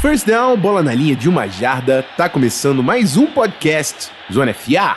[0.00, 4.96] First down, bola na linha de uma jarda, tá começando mais um podcast Zona FA.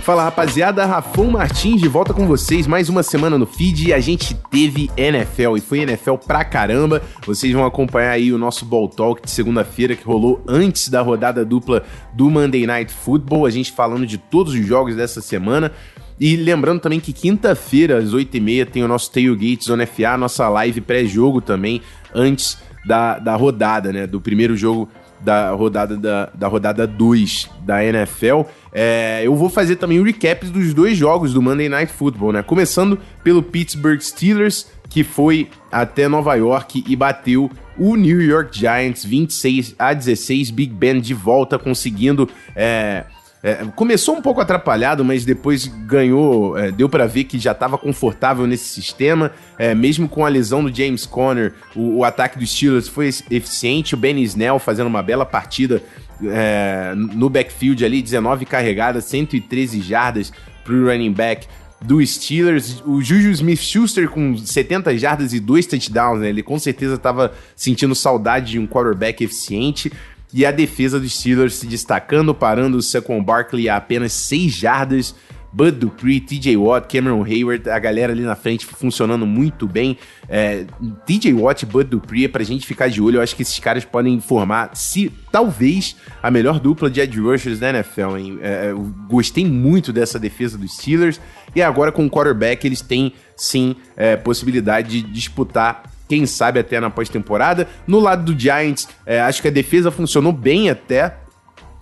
[0.00, 4.00] Fala rapaziada, Rafão Martins de volta com vocês, mais uma semana no feed e a
[4.00, 7.02] gente teve NFL e foi NFL pra caramba.
[7.26, 11.42] Vocês vão acompanhar aí o nosso Ball Talk de segunda-feira que rolou antes da rodada
[11.42, 11.82] dupla
[12.12, 15.72] do Monday Night Football, a gente falando de todos os jogos dessa semana.
[16.18, 20.80] E lembrando também que quinta-feira, às 8h30, tem o nosso Tailgate Zona FA, nossa live
[20.80, 21.82] pré-jogo também,
[22.14, 24.06] antes da, da rodada, né?
[24.06, 24.88] Do primeiro jogo
[25.20, 28.42] da rodada da, da rodada 2 da NFL.
[28.72, 32.32] É, eu vou fazer também o um recap dos dois jogos do Monday Night Football,
[32.32, 32.42] né?
[32.42, 39.04] Começando pelo Pittsburgh Steelers, que foi até Nova York e bateu o New York Giants
[39.04, 40.50] 26 a 16.
[40.50, 43.04] Big Ben de volta, conseguindo é,
[43.44, 47.76] é, começou um pouco atrapalhado, mas depois ganhou, é, deu para ver que já estava
[47.76, 49.32] confortável nesse sistema.
[49.58, 53.94] É, mesmo com a lesão do James Conner, o, o, ataque dos Steelers foi eficiente.
[53.94, 55.82] O Benny Snell fazendo uma bela partida
[56.24, 60.32] é, no backfield ali, 19 carregadas, 113 jardas
[60.64, 61.46] para o running back
[61.82, 62.82] do Steelers.
[62.86, 66.30] O Juju Smith-Schuster com 70 jardas e dois touchdowns, né?
[66.30, 69.92] Ele com certeza estava sentindo saudade de um quarterback eficiente
[70.34, 75.14] e a defesa dos Steelers se destacando, parando o Saquon Barkley a apenas 6 jardas.
[75.52, 79.96] Bud Dupree, TJ Watt, Cameron Hayward, a galera ali na frente funcionando muito bem.
[80.28, 80.66] É,
[81.06, 83.84] TJ Watt e Bud Dupree, pra gente ficar de olho, eu acho que esses caras
[83.84, 88.16] podem formar, se talvez, a melhor dupla de edge rushers da NFL.
[88.16, 88.38] Hein?
[88.42, 91.20] É, eu gostei muito dessa defesa dos Steelers.
[91.54, 96.78] E agora com o quarterback, eles têm sim é, possibilidade de disputar quem sabe até
[96.78, 97.66] na pós-temporada.
[97.88, 101.16] No lado do Giants, é, acho que a defesa funcionou bem até,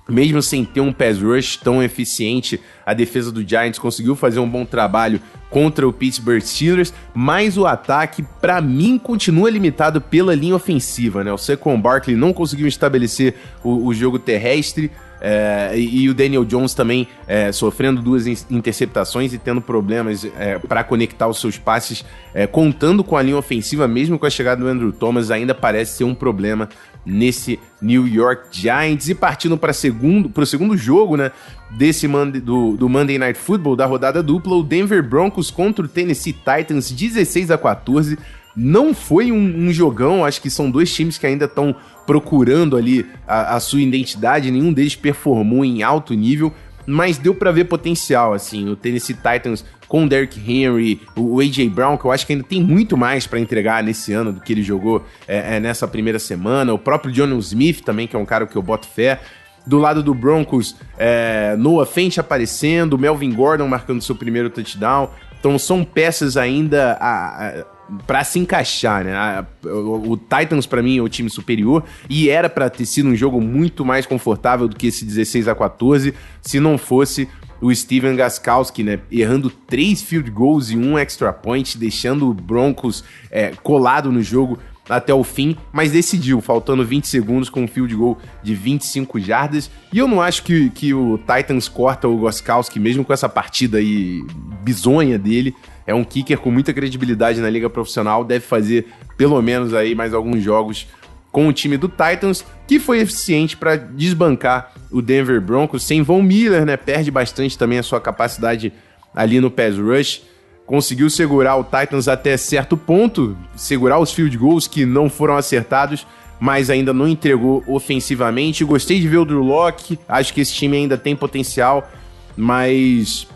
[0.09, 4.49] mesmo sem ter um pass rush tão eficiente, a defesa do Giants conseguiu fazer um
[4.49, 10.57] bom trabalho contra o Pittsburgh Steelers, mas o ataque, para mim, continua limitado pela linha
[10.57, 11.31] ofensiva, né?
[11.31, 14.91] O Saquon Barkley não conseguiu estabelecer o, o jogo terrestre,
[15.25, 20.83] é, e, o Daniel Jones também é, sofrendo duas interceptações e tendo problemas é, para
[20.83, 24.67] conectar os seus passes, é, contando com a linha ofensiva, mesmo com a chegada do
[24.67, 26.69] Andrew Thomas, ainda parece ser um problema
[27.07, 29.09] nesse New York Giants.
[29.09, 31.31] E partindo para segundo, o segundo jogo né,
[31.71, 36.33] desse do, do Monday Night Football, da rodada dupla, o Denver Broncos contra o Tennessee
[36.33, 38.19] Titans, 16 a 14.
[38.55, 41.75] Não foi um, um jogão, acho que são dois times que ainda estão
[42.07, 46.53] procurando ali a, a sua identidade, nenhum deles performou em alto nível,
[46.87, 51.69] mas deu para ver potencial, assim, o Tennessee Titans com o Derrick Henry, o AJ
[51.69, 54.53] Brown, que eu acho que ainda tem muito mais para entregar nesse ano do que
[54.53, 58.25] ele jogou é, é, nessa primeira semana, o próprio John Smith também, que é um
[58.25, 59.21] cara que eu boto fé.
[59.67, 65.11] Do lado do Broncos, é, Noah Fent aparecendo, Melvin Gordon marcando seu primeiro touchdown.
[65.39, 67.65] Então são peças ainda a, a,
[68.07, 69.47] para se encaixar, né?
[69.65, 73.41] O, Titans para mim é o time superior e era para ter sido um jogo
[73.41, 77.29] muito mais confortável do que esse 16 a 14, se não fosse
[77.61, 83.05] o Steven Gaskowski, né, errando três field goals e um extra point, deixando o Broncos
[83.31, 84.59] é, colado no jogo
[84.89, 89.71] até o fim, mas decidiu, faltando 20 segundos com um field goal de 25 jardas.
[89.93, 93.79] E eu não acho que, que o Titans corta o Goskowski, mesmo com essa partida
[93.79, 94.25] aí
[94.63, 95.55] bizonha dele.
[95.87, 100.15] É um kicker com muita credibilidade na liga profissional, deve fazer pelo menos aí mais
[100.15, 100.87] alguns jogos
[101.33, 105.83] com o time do Titans, que foi eficiente para desbancar o Denver Broncos.
[105.83, 106.77] Sem Von Miller, né?
[106.77, 108.73] Perde bastante também a sua capacidade
[109.15, 110.23] ali no pass rush.
[110.67, 116.07] Conseguiu segurar o Titans até certo ponto, segurar os field goals que não foram acertados,
[116.39, 118.65] mas ainda não entregou ofensivamente.
[118.65, 121.91] Gostei de ver o Drew Locke, acho que esse time ainda tem potencial,
[122.37, 123.27] mas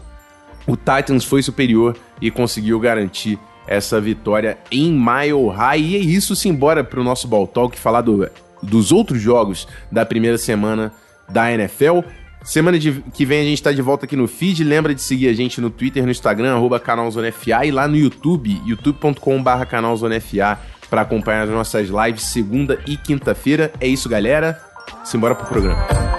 [0.66, 5.80] o Titans foi superior e conseguiu garantir essa vitória em Mile High.
[5.80, 8.28] E é isso, simbora para o nosso Ball Talk falar do,
[8.62, 10.92] dos outros jogos da primeira semana
[11.28, 12.00] da NFL.
[12.44, 14.62] Semana de, que vem a gente está de volta aqui no feed.
[14.62, 18.60] Lembra de seguir a gente no Twitter, no Instagram, arroba canalzonefa e lá no YouTube,
[18.64, 20.58] youtube.com.br canalzonefa
[20.88, 23.72] para acompanhar as nossas lives segunda e quinta-feira.
[23.80, 24.60] É isso, galera.
[25.04, 26.15] Simbora pro programa.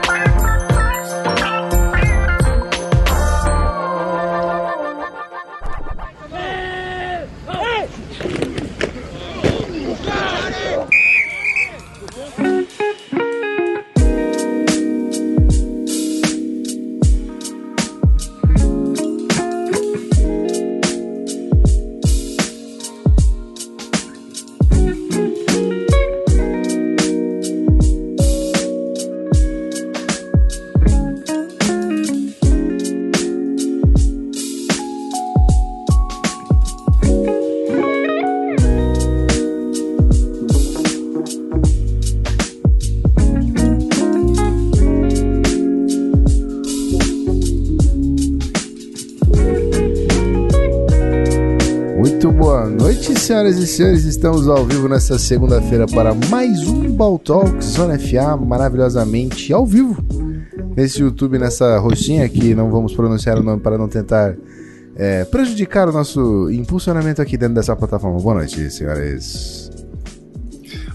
[53.48, 54.04] Senhoras e senhores.
[54.04, 60.04] Estamos ao vivo nesta segunda-feira para mais um Ball Talk Zona FA, maravilhosamente ao vivo.
[60.76, 64.36] Nesse YouTube, nessa roxinha que não vamos pronunciar o nome para não tentar
[64.96, 68.20] é, prejudicar o nosso impulsionamento aqui dentro dessa plataforma.
[68.20, 69.72] Boa noite, senhores.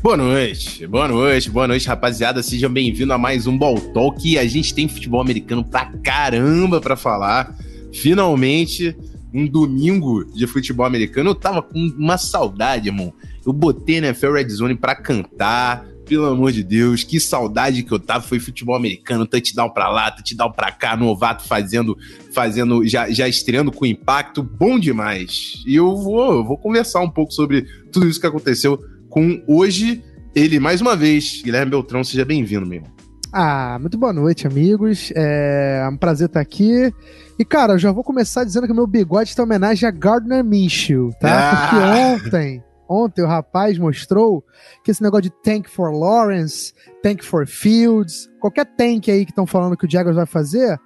[0.02, 2.42] Boa noite, boa noite, boa noite, rapaziada.
[2.42, 4.38] Sejam bem-vindos a mais um Ball Talk.
[4.38, 7.56] A gente tem futebol americano pra caramba pra falar.
[7.92, 8.96] Finalmente,
[9.32, 11.30] um domingo de futebol americano.
[11.30, 13.12] Eu tava com uma saudade, irmão.
[13.44, 15.90] Eu botei NFL Red Zone pra cantar.
[16.04, 18.22] Pelo amor de Deus, que saudade que eu tava.
[18.24, 21.96] Foi futebol americano, touchdown pra lá, touchdown pra cá, novato fazendo,
[22.34, 24.42] fazendo, já, já estreando com impacto.
[24.42, 25.62] Bom demais.
[25.64, 27.62] E eu vou, eu vou conversar um pouco sobre
[27.92, 30.02] tudo isso que aconteceu com hoje
[30.34, 31.40] ele mais uma vez.
[31.42, 33.01] Guilherme Beltrão, seja bem-vindo, meu irmão.
[33.34, 35.10] Ah, muito boa noite, amigos.
[35.16, 36.92] É um prazer estar aqui.
[37.38, 39.90] E, cara, eu já vou começar dizendo que o meu bigode está em homenagem a
[39.90, 41.30] Gardner Minshew, tá?
[41.30, 41.56] Ah.
[41.56, 44.44] Porque ontem, ontem o rapaz mostrou
[44.84, 49.46] que esse negócio de tank for Lawrence, tank for Fields, qualquer tank aí que estão
[49.46, 50.78] falando que o Jaguars vai fazer,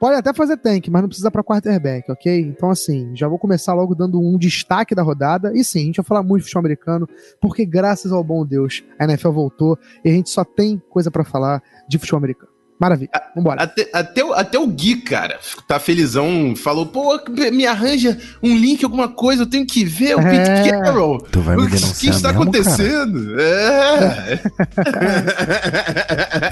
[0.00, 2.40] Pode até fazer tank, mas não precisa para quarterback, ok?
[2.40, 5.52] Então, assim, já vou começar logo dando um destaque da rodada.
[5.54, 7.06] E sim, a gente vai falar muito de futebol americano,
[7.38, 11.22] porque graças ao bom Deus, a NFL voltou e a gente só tem coisa para
[11.22, 12.50] falar de futebol americano.
[12.80, 13.62] Maravilha, vambora.
[13.62, 15.38] Até, até, até, o Gui, cara,
[15.68, 17.20] tá felizão, falou, pô,
[17.52, 20.30] me arranja um link, alguma coisa, eu tenho que ver o é...
[20.30, 21.20] Pete Carroll.
[21.30, 23.36] Tu vai me denunciar O que está mesmo, acontecendo?
[23.36, 24.40] Cara?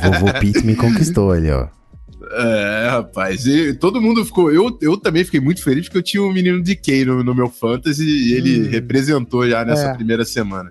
[0.05, 0.11] É.
[0.21, 1.69] Vovô Pete me conquistou ali, ó.
[2.31, 4.53] É, rapaz, e todo mundo ficou.
[4.53, 7.35] Eu, eu também fiquei muito feliz porque eu tinha um menino de Kay no, no
[7.35, 8.71] meu fantasy e ele hum.
[8.71, 9.95] representou já nessa é.
[9.95, 10.71] primeira semana.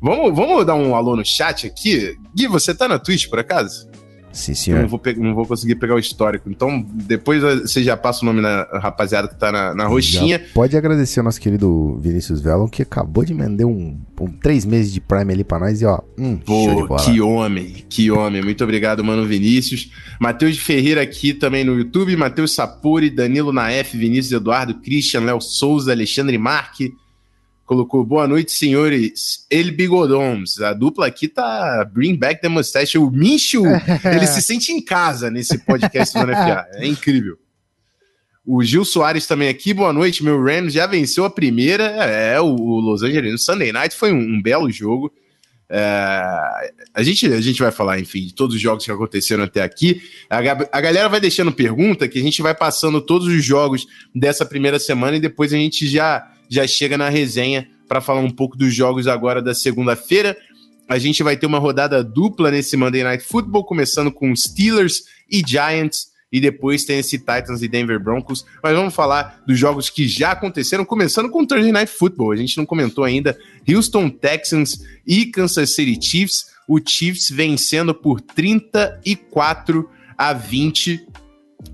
[0.00, 2.16] Vamos, vamos dar um alô no chat aqui?
[2.34, 3.88] Gui, você tá na Twitch por acaso?
[4.36, 4.82] Sim, senhor.
[4.82, 6.50] Não vou, não vou conseguir pegar o histórico.
[6.50, 10.38] Então, depois você já passa o nome na rapaziada que tá na, na roxinha.
[10.38, 14.66] Já pode agradecer ao nosso querido Vinícius Velon, que acabou de vender um, um três
[14.66, 16.00] meses de Prime ali pra nós e ó.
[16.18, 18.42] Hum, Pô, que homem, que homem.
[18.42, 19.90] Muito obrigado, mano, Vinícius.
[20.20, 22.14] Matheus Ferreira aqui também no YouTube.
[22.14, 26.94] Matheus Sapuri, Danilo Naef, Vinícius Eduardo, Christian, Léo Souza, Alexandre Marque
[27.66, 29.44] colocou boa noite, senhores.
[29.50, 30.60] El Bigodoms.
[30.60, 32.96] A dupla aqui tá bring back the mustache.
[32.96, 33.64] O Minchu,
[34.10, 36.66] ele se sente em casa nesse podcast do NFA.
[36.78, 37.36] É incrível.
[38.44, 40.22] O Gil Soares também aqui, boa noite.
[40.22, 41.84] Meu Rams já venceu a primeira.
[41.84, 45.12] É, o, Los Angeles Sunday Night foi um, um belo jogo.
[45.68, 49.62] É, a, gente, a gente vai falar, enfim, de todos os jogos que aconteceram até
[49.62, 50.00] aqui.
[50.30, 53.84] A, a galera vai deixando pergunta que a gente vai passando todos os jogos
[54.14, 58.30] dessa primeira semana e depois a gente já já chega na resenha para falar um
[58.30, 60.36] pouco dos jogos agora da segunda-feira.
[60.88, 65.42] A gente vai ter uma rodada dupla nesse Monday Night Football, começando com Steelers e
[65.44, 68.44] Giants, e depois tem esse Titans e Denver Broncos.
[68.62, 72.32] Mas vamos falar dos jogos que já aconteceram, começando com Thursday Night Football.
[72.32, 73.36] A gente não comentou ainda
[73.68, 76.46] Houston Texans e Kansas City Chiefs.
[76.68, 79.88] O Chiefs vencendo por 34
[80.18, 81.06] a 20.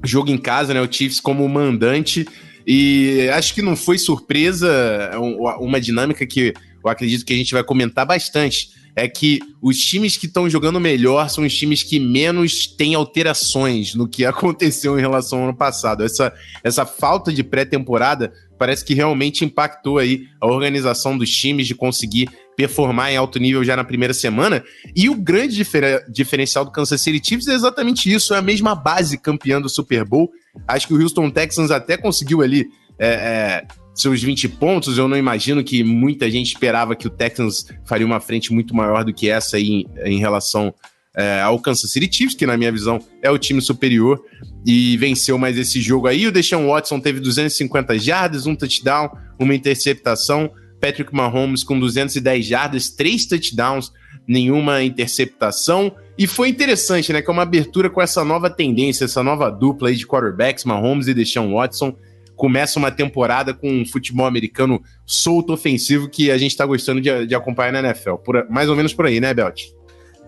[0.05, 0.81] Jogo em casa, né?
[0.81, 2.27] O Chiefs como mandante.
[2.67, 4.69] E acho que não foi surpresa,
[5.13, 6.55] é uma dinâmica que
[6.85, 8.71] eu acredito que a gente vai comentar bastante.
[8.95, 13.95] É que os times que estão jogando melhor são os times que menos têm alterações
[13.95, 16.05] no que aconteceu em relação ao ano passado.
[16.05, 21.75] Essa, essa falta de pré-temporada parece que realmente impactou aí a organização dos times de
[21.75, 24.63] conseguir performar em alto nível já na primeira semana.
[24.95, 28.75] E o grande difer diferencial do Kansas City Chiefs é exatamente isso: é a mesma
[28.75, 30.31] base campeã do Super Bowl.
[30.67, 32.69] Acho que o Houston Texans até conseguiu ali.
[32.99, 37.67] É, é, seus 20 pontos, eu não imagino que muita gente esperava que o Texans
[37.85, 40.73] faria uma frente muito maior do que essa aí em, em relação
[41.15, 44.23] é, ao Kansas City Chiefs, que na minha visão é o time superior,
[44.65, 46.27] e venceu mais esse jogo aí.
[46.27, 50.51] O Deshaun Watson teve 250 jardas, um touchdown, uma interceptação.
[50.83, 53.93] Patrick Mahomes com 210 jardas, três touchdowns,
[54.27, 55.95] nenhuma interceptação.
[56.19, 57.23] E foi interessante, né?
[57.23, 61.07] Que é uma abertura com essa nova tendência, essa nova dupla aí de quarterbacks, Mahomes
[61.07, 61.97] e Deshaun Watson.
[62.35, 67.27] Começa uma temporada com um futebol americano solto, ofensivo, que a gente tá gostando de,
[67.27, 68.17] de acompanhar na NFL.
[68.17, 69.63] Por, mais ou menos por aí, né, Belt?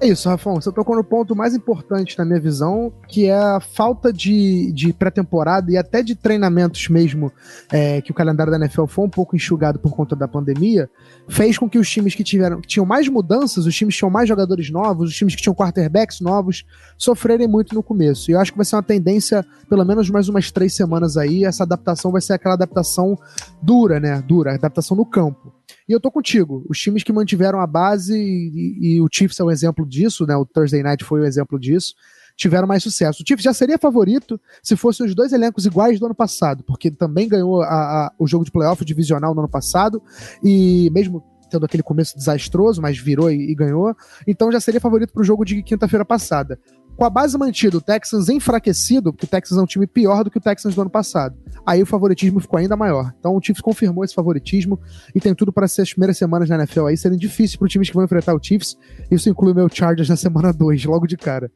[0.01, 0.57] É isso, Rafão.
[0.57, 4.93] Você tocou no ponto mais importante na minha visão, que é a falta de, de
[4.93, 7.33] pré-temporada e até de treinamentos mesmo,
[7.73, 10.91] é, que o calendário da NFL foi um pouco enxugado por conta da pandemia,
[11.29, 14.11] fez com que os times que tiveram que tinham mais mudanças, os times que tinham
[14.11, 16.67] mais jogadores novos, os times que tinham quarterbacks novos,
[16.99, 18.31] sofrerem muito no começo.
[18.31, 21.45] E eu acho que vai ser uma tendência, pelo menos mais umas três semanas aí,
[21.45, 23.17] essa adaptação vai ser aquela adaptação
[23.63, 24.21] dura, né?
[24.27, 25.54] Dura, adaptação no campo.
[25.89, 26.65] E eu tô contigo.
[26.69, 30.35] Os times que mantiveram a base, e, e, o Chiefs é um exemplo disso, né?
[30.37, 31.95] O Thursday Night foi um exemplo disso.
[32.37, 33.23] tiveram mais sucesso.
[33.23, 36.91] O Chiefs já seria favorito se fossem os dois elencos iguais do ano passado, porque
[36.91, 40.03] também ganhou a, a, o jogo de playoff divisional no ano passado,
[40.43, 43.95] e mesmo tendo aquele começo desastroso, mas virou e, e ganhou.
[44.27, 46.59] Então já seria favorito para o jogo de quinta-feira passada.
[46.97, 50.31] Com a base mantida, o Texans enfraquecido, porque o Texans é um time pior do
[50.31, 51.37] que o Texans do ano passado.
[51.67, 53.13] Aí o favoritismo ficou ainda maior.
[53.19, 54.81] Então o Chiefs confirmou esse favoritismo
[55.15, 57.73] e tem tudo para ser as primeiras semanas na NFL aí serem difíceis para os
[57.73, 58.77] times que vão enfrentar o Chiefs.
[59.11, 61.51] Isso inclui o meu Chargers na semana 2, logo de cara.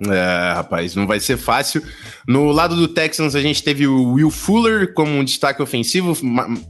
[0.00, 1.82] É, rapaz, não vai ser fácil.
[2.26, 6.16] No lado do Texans, a gente teve o Will Fuller como um destaque ofensivo,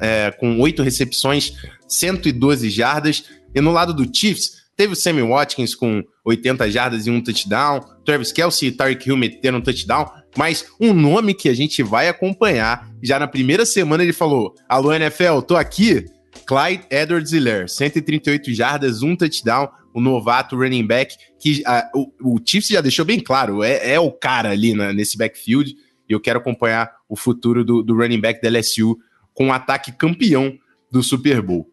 [0.01, 1.53] é, com oito recepções,
[1.87, 3.25] 112 jardas.
[3.55, 7.81] E no lado do Chiefs, teve o Sammy Watkins com 80 jardas e um touchdown,
[8.05, 10.07] Travis Kelsey e Tarek Hill metendo um touchdown,
[10.37, 12.89] mas um nome que a gente vai acompanhar.
[13.03, 16.07] Já na primeira semana ele falou: Alô, NFL, tô aqui.
[16.47, 22.41] Clyde Edwards Hiller, 138 jardas, um touchdown, o novato running back, que a, o, o
[22.43, 25.75] Chiefs já deixou bem claro, é, é o cara ali na, nesse backfield,
[26.09, 28.97] e eu quero acompanhar o futuro do, do running back da LSU
[29.35, 30.57] com um ataque campeão
[30.91, 31.71] do Super Bowl.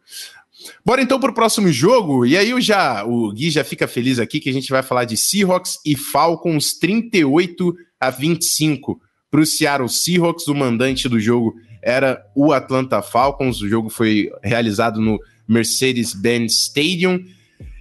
[0.86, 4.40] Bora então pro próximo jogo, e aí eu já, o Gui já fica feliz aqui
[4.40, 9.90] que a gente vai falar de Seahawks e Falcons 38 a 25 para o Seattle
[9.90, 16.54] Seahawks, o mandante do jogo era o Atlanta Falcons, o jogo foi realizado no Mercedes-Benz
[16.54, 17.24] Stadium,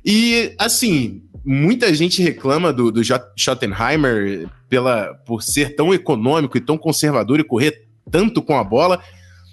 [0.04, 3.00] e, assim, muita gente reclama do, do
[3.36, 9.02] Schottenheimer pela, por ser tão econômico e tão conservador e correr tanto com a bola.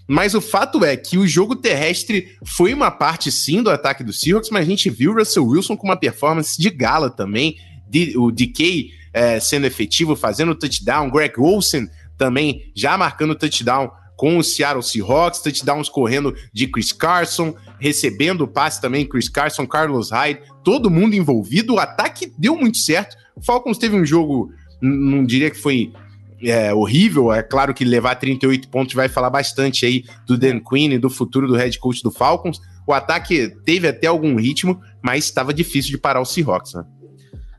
[0.07, 4.11] Mas o fato é que o jogo terrestre foi uma parte sim do ataque do
[4.11, 7.57] Seahawks, mas a gente viu o Russell Wilson com uma performance de gala também,
[7.89, 14.37] de, o DK é, sendo efetivo, fazendo touchdown, Greg Olsen também já marcando touchdown com
[14.37, 20.11] o Seattle Seahawks, touchdowns correndo de Chris Carson, recebendo o passe também, Chris Carson, Carlos
[20.11, 21.73] Hyde, todo mundo envolvido.
[21.73, 23.17] O ataque deu muito certo.
[23.35, 25.91] O Falcons teve um jogo, não diria que foi
[26.43, 27.31] é, horrível.
[27.31, 31.09] É claro que levar 38 pontos vai falar bastante aí do Dan Quinn e do
[31.09, 32.59] futuro do head coach do Falcons.
[32.87, 36.83] O ataque teve até algum ritmo, mas estava difícil de parar o Seahawks, né?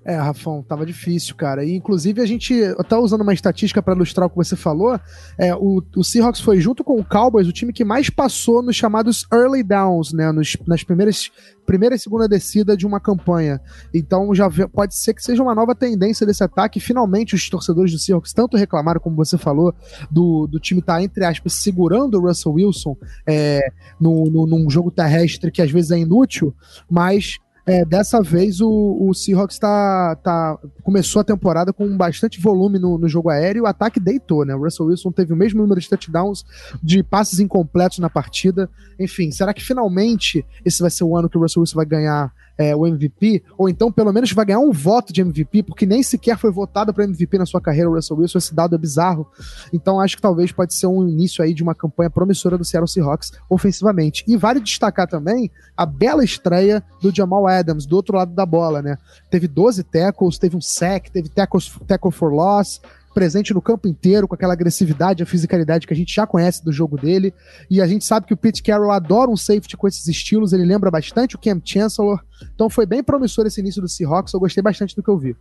[0.04, 1.64] É, Rafão, tava difícil, cara.
[1.64, 2.54] E inclusive a gente
[2.88, 4.98] tá usando uma estatística para ilustrar o que você falou.
[5.38, 8.74] É, o, o Seahawks foi junto com o Cowboys o time que mais passou nos
[8.74, 10.32] chamados early downs, né?
[10.32, 11.30] Nos, nas primeiras
[11.64, 13.60] primeira e segunda descida de uma campanha.
[13.94, 16.80] Então já pode ser que seja uma nova tendência desse ataque.
[16.80, 19.74] Finalmente os torcedores do Seahawks tanto reclamaram, como você falou,
[20.10, 23.60] do, do time estar, tá, entre aspas, segurando o Russell Wilson é,
[24.00, 26.54] no, no, num jogo terrestre que às vezes é inútil,
[26.90, 32.78] mas é, dessa vez o, o Seahawks tá, tá, começou a temporada com bastante volume
[32.78, 34.54] no, no jogo aéreo, o ataque deitou, né?
[34.54, 36.44] O Russell Wilson teve o mesmo número de touchdowns,
[36.82, 38.68] de passes incompletos na partida.
[38.98, 42.32] Enfim, será que finalmente esse vai ser o ano que o Russell Wilson vai ganhar
[42.56, 46.02] é, o MVP, ou então pelo menos vai ganhar um voto de MVP, porque nem
[46.02, 49.26] sequer foi votado para MVP na sua carreira o Russell Wilson, esse dado é bizarro.
[49.72, 52.88] Então acho que talvez pode ser um início aí de uma campanha promissora do Seattle
[52.88, 54.24] Seahawks ofensivamente.
[54.26, 58.82] E vale destacar também a bela estreia do Jamal Adams, do outro lado da bola,
[58.82, 58.96] né?
[59.30, 62.80] Teve 12 tackles, teve um sack, teve tackles, tackle for loss,
[63.12, 66.72] presente no campo inteiro, com aquela agressividade, a fisicalidade que a gente já conhece do
[66.72, 67.32] jogo dele.
[67.70, 70.64] E a gente sabe que o Pete Carroll adora um safety com esses estilos, ele
[70.64, 72.20] lembra bastante o Cam Chancellor.
[72.54, 75.36] Então foi bem promissor esse início do Seahawks, eu gostei bastante do que eu vi.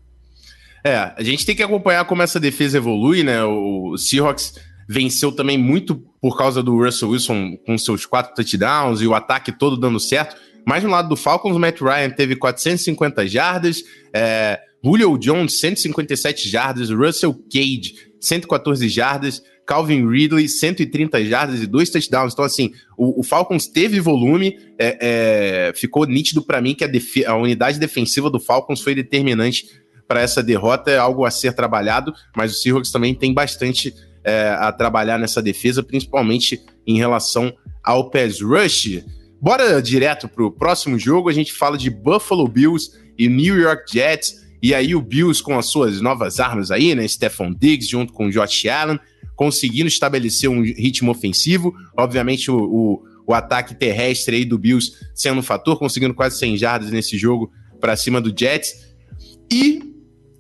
[0.84, 3.44] É, a gente tem que acompanhar como essa defesa evolui, né?
[3.44, 4.56] O Seahawks
[4.90, 9.52] venceu também muito por causa do Russell Wilson com seus quatro touchdowns e o ataque
[9.52, 10.36] todo dando certo.
[10.66, 16.50] Mas no lado do Falcons, o Matt Ryan teve 450 jardas, é, Julio Jones, 157
[16.50, 22.34] jardas, Russell Cage, 114 jardas, Calvin Ridley, 130 jardas e dois touchdowns.
[22.34, 24.98] Então, assim, o, o Falcons teve volume, é,
[25.70, 29.66] é, ficou nítido para mim que a, a, unidade defensiva do Falcons foi determinante
[30.08, 34.50] para essa derrota, é algo a ser trabalhado, mas o Seahawks também tem bastante é,
[34.60, 39.04] a trabalhar nessa defesa, principalmente em relação ao pass rush.
[39.40, 43.92] Bora direto para o próximo jogo, a gente fala de Buffalo Bills e New York
[43.92, 44.41] Jets.
[44.62, 47.08] E aí o Bills com as suas novas armas aí, né?
[47.08, 49.00] Stephon Diggs junto com o Josh Allen,
[49.36, 51.74] conseguindo estabelecer um ritmo ofensivo.
[51.98, 56.58] Obviamente o, o, o ataque terrestre aí do Bills sendo um fator, conseguindo quase 100
[56.58, 58.92] jardas nesse jogo para cima do Jets.
[59.52, 59.82] E,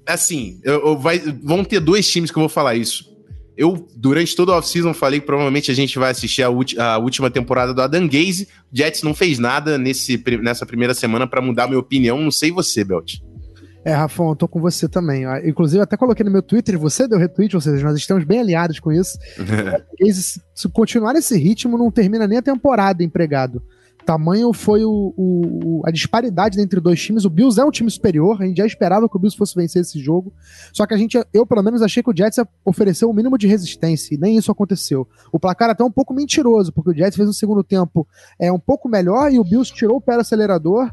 [0.07, 3.09] assim, eu, eu vai, vão ter dois times que eu vou falar isso.
[3.57, 7.29] Eu, durante todo o off-season, falei que provavelmente a gente vai assistir a, a, última
[7.29, 8.47] temporada do Adam Gaze.
[8.71, 12.19] Jets não fez nada nesse, nessa primeira semana para mudar minha opinião.
[12.21, 13.19] Não sei você, Belt.
[13.83, 15.23] É, Rafão, eu tô com você também.
[15.43, 18.79] Inclusive, até coloquei no meu Twitter, você deu retweet, ou seja, nós estamos bem aliados
[18.79, 19.17] com isso.
[20.53, 23.61] se continuar nesse ritmo, não termina nem a temporada empregado.
[24.05, 27.25] Tamanho foi o, o, a disparidade entre dois times.
[27.25, 29.81] O Bills é um time superior, a gente já esperava que o Bills fosse vencer
[29.81, 30.33] esse jogo.
[30.73, 33.37] Só que a gente, eu pelo menos achei que o Jets ofereceu o um mínimo
[33.37, 35.07] de resistência, e nem isso aconteceu.
[35.31, 38.07] O placar até um pouco mentiroso, porque o Jets fez um segundo tempo
[38.39, 40.91] é um pouco melhor e o Bills tirou o pé do acelerador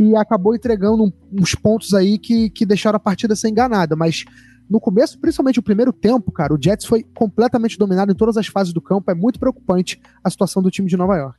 [0.00, 3.94] e acabou entregando uns pontos aí que, que deixaram a partida ser enganada.
[3.94, 4.24] Mas
[4.68, 8.46] no começo, principalmente o primeiro tempo, cara, o Jets foi completamente dominado em todas as
[8.46, 9.10] fases do campo.
[9.10, 11.38] É muito preocupante a situação do time de Nova York.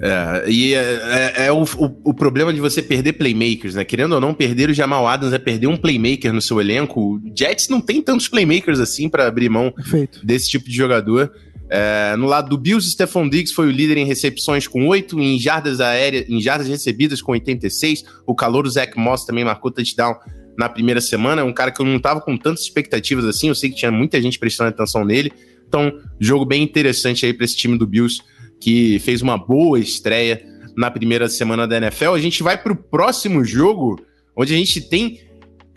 [0.00, 3.84] É, e é, é, é o, o, o, problema de você perder playmakers, né?
[3.84, 7.00] Querendo ou não, perder o Jamal Adams é perder um playmaker no seu elenco.
[7.00, 10.24] O Jets não tem tantos playmakers assim para abrir mão Perfeito.
[10.24, 11.32] desse tipo de jogador.
[11.70, 15.38] É, no lado do Bills, Stephon Diggs foi o líder em recepções com 8, em
[15.38, 18.04] jardas aéreas, em jardas recebidas com 86.
[18.26, 20.14] O calor do Zach Moss também marcou touchdown
[20.56, 21.44] na primeira semana.
[21.44, 23.48] Um cara que eu não tava com tantas expectativas assim.
[23.48, 25.30] Eu sei que tinha muita gente prestando atenção nele.
[25.66, 28.22] Então, jogo bem interessante aí para esse time do Bills
[28.60, 30.42] que fez uma boa estreia
[30.76, 32.12] na primeira semana da NFL.
[32.12, 34.00] A gente vai para o próximo jogo,
[34.36, 35.20] onde a gente tem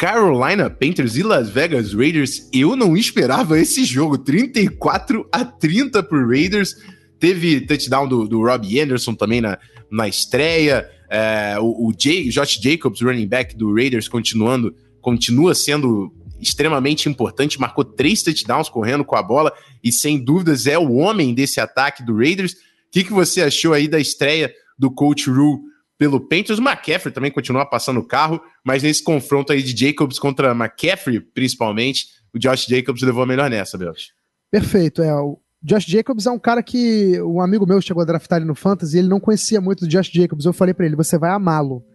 [0.02, 2.50] Carolina Panthers e Las Vegas Raiders.
[2.52, 4.18] Eu não esperava esse jogo.
[4.18, 6.76] 34 a 30 para Raiders.
[7.20, 9.60] Teve touchdown do, do Robbie Anderson também na,
[9.92, 10.90] na estreia.
[11.08, 17.62] É, o, o Jay, Josh Jacobs, running back do Raiders, continuando, continua sendo extremamente importante,
[17.62, 19.54] marcou três touchdowns correndo com a bola
[19.84, 22.56] e sem dúvidas é o homem desse ataque do Raiders
[22.90, 25.60] que, que você achou aí da estreia do Coach Rule
[26.02, 26.58] pelo Panthers?
[26.58, 32.08] McCaffrey também continua passando o carro, mas nesse confronto aí de Jacobs contra McCaffrey, principalmente,
[32.34, 34.08] o Josh Jacobs levou a melhor nessa, Belt.
[34.50, 35.14] Perfeito, é.
[35.14, 38.56] O Josh Jacobs é um cara que um amigo meu chegou a draftar ele no
[38.56, 40.44] Fantasy e ele não conhecia muito do Josh Jacobs.
[40.44, 41.86] Eu falei para ele: você vai amá-lo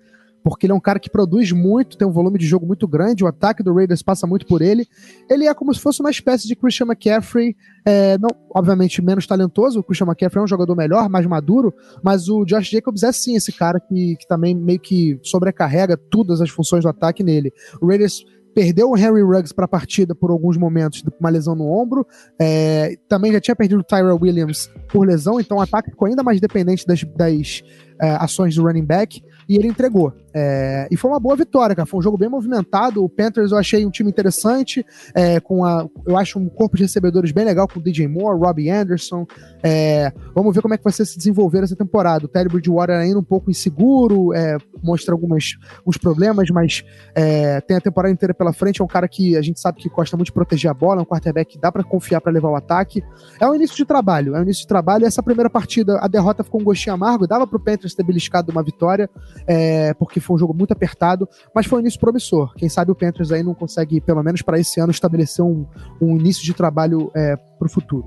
[0.48, 3.24] porque ele é um cara que produz muito, tem um volume de jogo muito grande,
[3.24, 4.86] o ataque do Raiders passa muito por ele.
[5.28, 9.80] Ele é como se fosse uma espécie de Christian McCaffrey, é, não, obviamente menos talentoso,
[9.80, 13.34] o Christian McCaffrey é um jogador melhor, mais maduro, mas o Josh Jacobs é sim
[13.34, 17.52] esse cara que, que também meio que sobrecarrega todas as funções do ataque nele.
[17.82, 21.66] O Raiders perdeu o Henry Ruggs para a partida por alguns momentos, uma lesão no
[21.66, 22.06] ombro.
[22.40, 26.23] É, também já tinha perdido o Tyrell Williams por lesão, então o ataque ficou ainda
[26.23, 27.62] mais dependente das, das
[28.00, 30.13] é, ações do running back e ele entregou.
[30.39, 31.87] É, e foi uma boa vitória, cara.
[31.87, 33.02] Foi um jogo bem movimentado.
[33.02, 36.82] O Panthers eu achei um time interessante, é, com a, eu acho um corpo de
[36.82, 39.26] recebedores bem legal com o DJ Moore, Robbie Anderson.
[39.63, 42.26] É, vamos ver como é que vai ser se desenvolver essa temporada.
[42.26, 47.76] O Terry Bridgewater ainda um pouco inseguro, é, mostra algumas, alguns problemas, mas é, tem
[47.76, 48.82] a temporada inteira pela frente.
[48.82, 51.02] É um cara que a gente sabe que gosta muito de proteger a bola, é
[51.02, 53.02] um quarterback que dá para confiar para levar o ataque.
[53.41, 55.06] É um início de trabalho, é um início de trabalho.
[55.06, 58.63] Essa primeira partida, a derrota ficou um gostinho amargo, dava pro Panthers ter beliscado uma
[58.63, 59.09] vitória,
[59.46, 62.54] é, porque foi um jogo muito apertado, mas foi um início promissor.
[62.54, 65.66] Quem sabe o Panthers aí não consegue, pelo menos para esse ano, estabelecer um,
[66.00, 68.06] um início de trabalho é, para o futuro.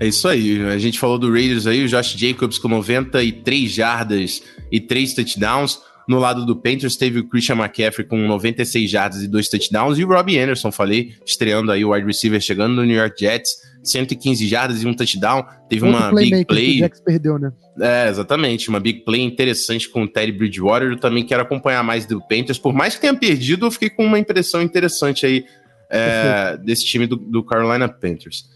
[0.00, 0.64] É isso aí.
[0.64, 5.80] A gente falou do Raiders aí, o Josh Jacobs com 93 jardas e 3 touchdowns.
[6.08, 9.98] No lado do Panthers teve o Christian McCaffrey com 96 jardas e 2 touchdowns.
[9.98, 13.68] E o Robbie Anderson, falei, estreando aí o wide receiver, chegando no New York Jets.
[13.82, 15.44] 115 jardas e um touchdown.
[15.68, 16.66] Teve Outro uma big play.
[16.66, 17.52] Que o Jax perdeu, né?
[17.78, 18.68] É, exatamente.
[18.70, 20.92] Uma big play interessante com o Teddy Bridgewater.
[20.92, 22.58] Eu também quero acompanhar mais do Panthers.
[22.58, 25.44] Por mais que tenha perdido, eu fiquei com uma impressão interessante aí
[25.90, 28.46] é, desse time do, do Carolina Panthers.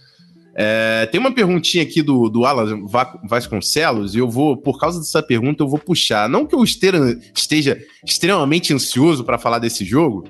[0.55, 2.85] É, tem uma perguntinha aqui do, do Alan
[3.29, 6.29] Vasconcelos, e eu vou, por causa dessa pergunta, eu vou puxar.
[6.29, 10.25] Não que eu esteja, esteja extremamente ansioso para falar desse jogo,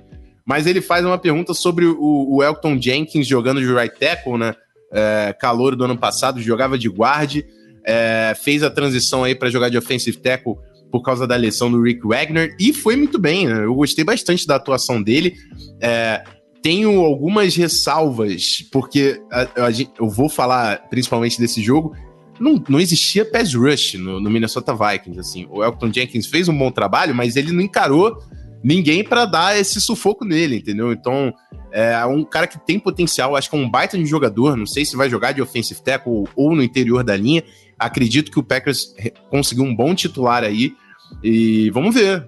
[0.44, 4.54] mas ele faz uma pergunta sobre o, o Elton Jenkins jogando de right tackle, né?
[4.92, 7.44] é, calor do ano passado, jogava de guarde,
[7.84, 10.54] é, fez a transição aí para jogar de offensive tackle
[10.90, 13.48] por causa da lesão do Rick Wagner e foi muito bem.
[13.48, 13.64] Né?
[13.64, 15.34] Eu gostei bastante da atuação dele.
[15.80, 16.22] É,
[16.62, 21.94] tenho algumas ressalvas, porque a, a, eu vou falar principalmente desse jogo.
[22.38, 25.18] Não, não existia pass rush no, no Minnesota Vikings.
[25.18, 25.46] Assim.
[25.50, 28.22] O Elton Jenkins fez um bom trabalho, mas ele não encarou
[28.62, 30.92] ninguém para dar esse sufoco nele, entendeu?
[30.92, 31.34] Então,
[31.72, 34.84] é um cara que tem potencial, acho que é um baita de jogador, não sei
[34.84, 37.42] se vai jogar de offensive tackle ou no interior da linha.
[37.78, 38.94] Acredito que o Packers
[39.30, 40.76] conseguiu um bom titular aí
[41.22, 42.24] e vamos ver.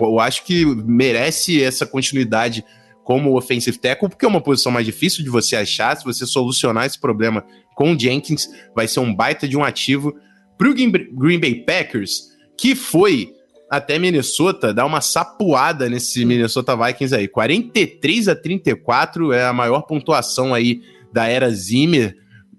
[0.00, 2.64] Eu acho que merece essa continuidade
[3.06, 5.96] como offensive tackle, porque é uma posição mais difícil de você achar.
[5.96, 7.44] Se você solucionar esse problema
[7.76, 10.12] com o Jenkins, vai ser um baita de um ativo
[10.58, 13.32] para o Green Bay Packers, que foi
[13.70, 17.28] até Minnesota dá uma sapuada nesse Minnesota Vikings aí.
[17.28, 22.16] 43 a 34 é a maior pontuação aí da era Zimmer,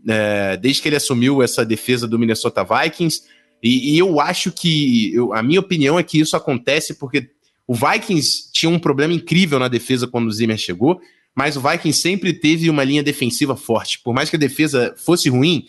[0.08, 3.24] é, desde que ele assumiu essa defesa do Minnesota Vikings.
[3.62, 7.32] E, e eu acho que, eu, a minha opinião é que isso acontece porque
[7.68, 11.02] o Vikings tinha um problema incrível na defesa quando o Zimmer chegou,
[11.36, 14.00] mas o Vikings sempre teve uma linha defensiva forte.
[14.04, 15.66] Por mais que a defesa fosse ruim,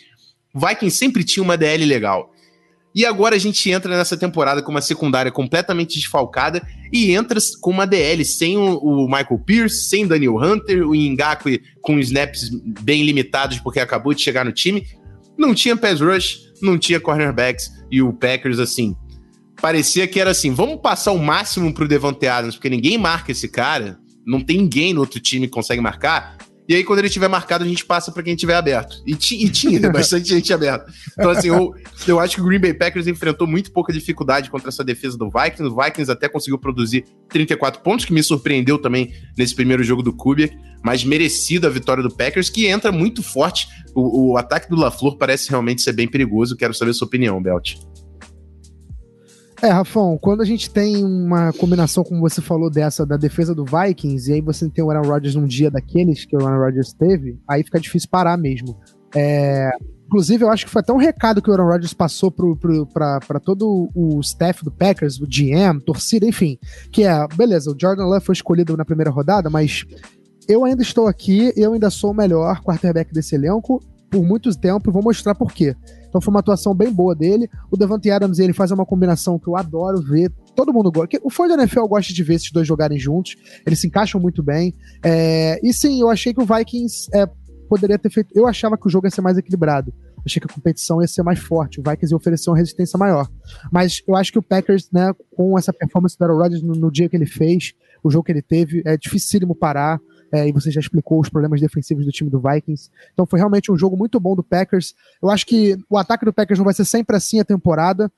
[0.54, 2.32] o Vikings sempre tinha uma DL legal.
[2.94, 7.70] E agora a gente entra nessa temporada com uma secundária completamente desfalcada e entra com
[7.70, 12.48] uma DL sem o, Michael Pierce, sem Daniel Hunter, o Ngakwe com snaps
[12.80, 14.86] bem limitados porque acabou de chegar no time.
[15.36, 18.96] Não tinha pass rush, não tinha cornerbacks e o Packers, assim,
[19.60, 23.48] parecia que era assim, vamos passar o máximo pro Devante Adams, porque ninguém marca esse
[23.48, 26.36] cara, não tem ninguém no outro time que consegue marcar,
[26.68, 29.02] e aí, quando ele tiver marcado, a gente passa para quem tiver aberto.
[29.06, 30.92] E, e tinha bastante gente aberta.
[31.12, 31.72] Então, assim, eu,
[32.06, 35.30] eu acho que o Green Bay Packers enfrentou muito pouca dificuldade contra essa defesa do
[35.30, 35.72] Vikings.
[35.72, 40.12] O Vikings até conseguiu produzir 34 pontos, que me surpreendeu também nesse primeiro jogo do
[40.12, 43.66] Kubiak, mas merecida a vitória do Packers, que entra muito forte.
[43.94, 46.54] O, o ataque do LaFleur parece realmente ser bem perigoso.
[46.54, 47.76] Quero saber a sua opinião, Belt.
[49.60, 53.64] É, Rafão, quando a gente tem uma combinação, como você falou, dessa da defesa do
[53.64, 56.92] Vikings, e aí você tem o Aaron Rodgers num dia daqueles que o Aaron Rodgers
[56.92, 58.78] teve, aí fica difícil parar mesmo.
[59.16, 59.70] É,
[60.06, 63.90] inclusive, eu acho que foi até um recado que o Aaron Rodgers passou pra todo
[63.96, 66.56] o staff do Packers, o GM, torcida, enfim,
[66.92, 69.84] que é, beleza, o Jordan Love foi escolhido na primeira rodada, mas
[70.48, 74.88] eu ainda estou aqui, eu ainda sou o melhor quarterback desse elenco por muito tempo
[74.88, 75.74] e vou mostrar por quê.
[76.08, 77.48] Então foi uma atuação bem boa dele.
[77.70, 80.32] O Devante Adams, ele faz uma combinação que eu adoro ver.
[80.54, 81.18] Todo mundo gosta.
[81.22, 83.36] O fã da NFL gosta de ver esses dois jogarem juntos.
[83.66, 84.74] Eles se encaixam muito bem.
[85.04, 85.60] É...
[85.62, 87.28] E sim, eu achei que o Vikings é,
[87.68, 88.30] poderia ter feito.
[88.34, 89.92] Eu achava que o jogo ia ser mais equilibrado.
[90.24, 91.80] Achei que a competição ia ser mais forte.
[91.80, 93.28] O Vikings ia oferecer uma resistência maior.
[93.70, 96.90] Mas eu acho que o Packers, né, com essa performance do Aaron Rodgers no, no
[96.90, 100.00] dia que ele fez, o jogo que ele teve, é dificílimo parar
[100.32, 102.90] é, e você já explicou os problemas defensivos do time do Vikings.
[103.12, 104.94] Então foi realmente um jogo muito bom do Packers.
[105.22, 108.10] Eu acho que o ataque do Packers não vai ser sempre assim a temporada.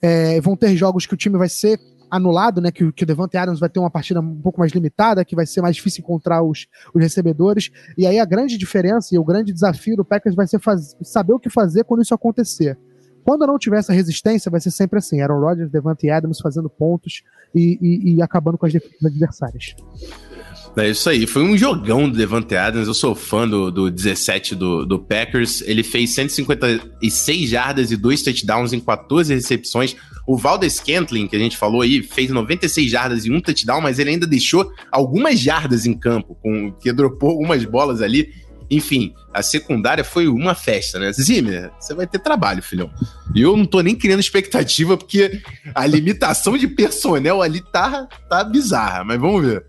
[0.00, 1.78] É, vão ter jogos que o time vai ser
[2.10, 2.70] anulado, né?
[2.70, 5.46] Que, que o Devante Adams vai ter uma partida um pouco mais limitada, que vai
[5.46, 7.70] ser mais difícil encontrar os, os recebedores.
[7.96, 11.34] E aí a grande diferença e o grande desafio do Packers vai ser faz, saber
[11.34, 12.78] o que fazer quando isso acontecer.
[13.24, 17.22] Quando não tiver essa resistência, vai ser sempre assim: Aaron Rodgers, Devante Adams fazendo pontos
[17.54, 19.74] e, e, e acabando com as defesas adversárias.
[20.78, 22.86] É isso aí, foi um jogão do Devante Adams.
[22.86, 25.60] Eu sou fã do, do 17 do, do Packers.
[25.62, 29.96] Ele fez 156 jardas e dois touchdowns em 14 recepções.
[30.24, 33.98] O Valdez Scantling, que a gente falou aí, fez 96 jardas e um touchdown, mas
[33.98, 38.32] ele ainda deixou algumas jardas em campo, com que dropou algumas bolas ali.
[38.70, 41.10] Enfim, a secundária foi uma festa, né?
[41.12, 42.88] Zimmer, você vai ter trabalho, filhão.
[43.34, 45.42] E eu não tô nem criando expectativa, porque
[45.74, 49.64] a limitação de personnel ali tá, tá bizarra, mas vamos ver.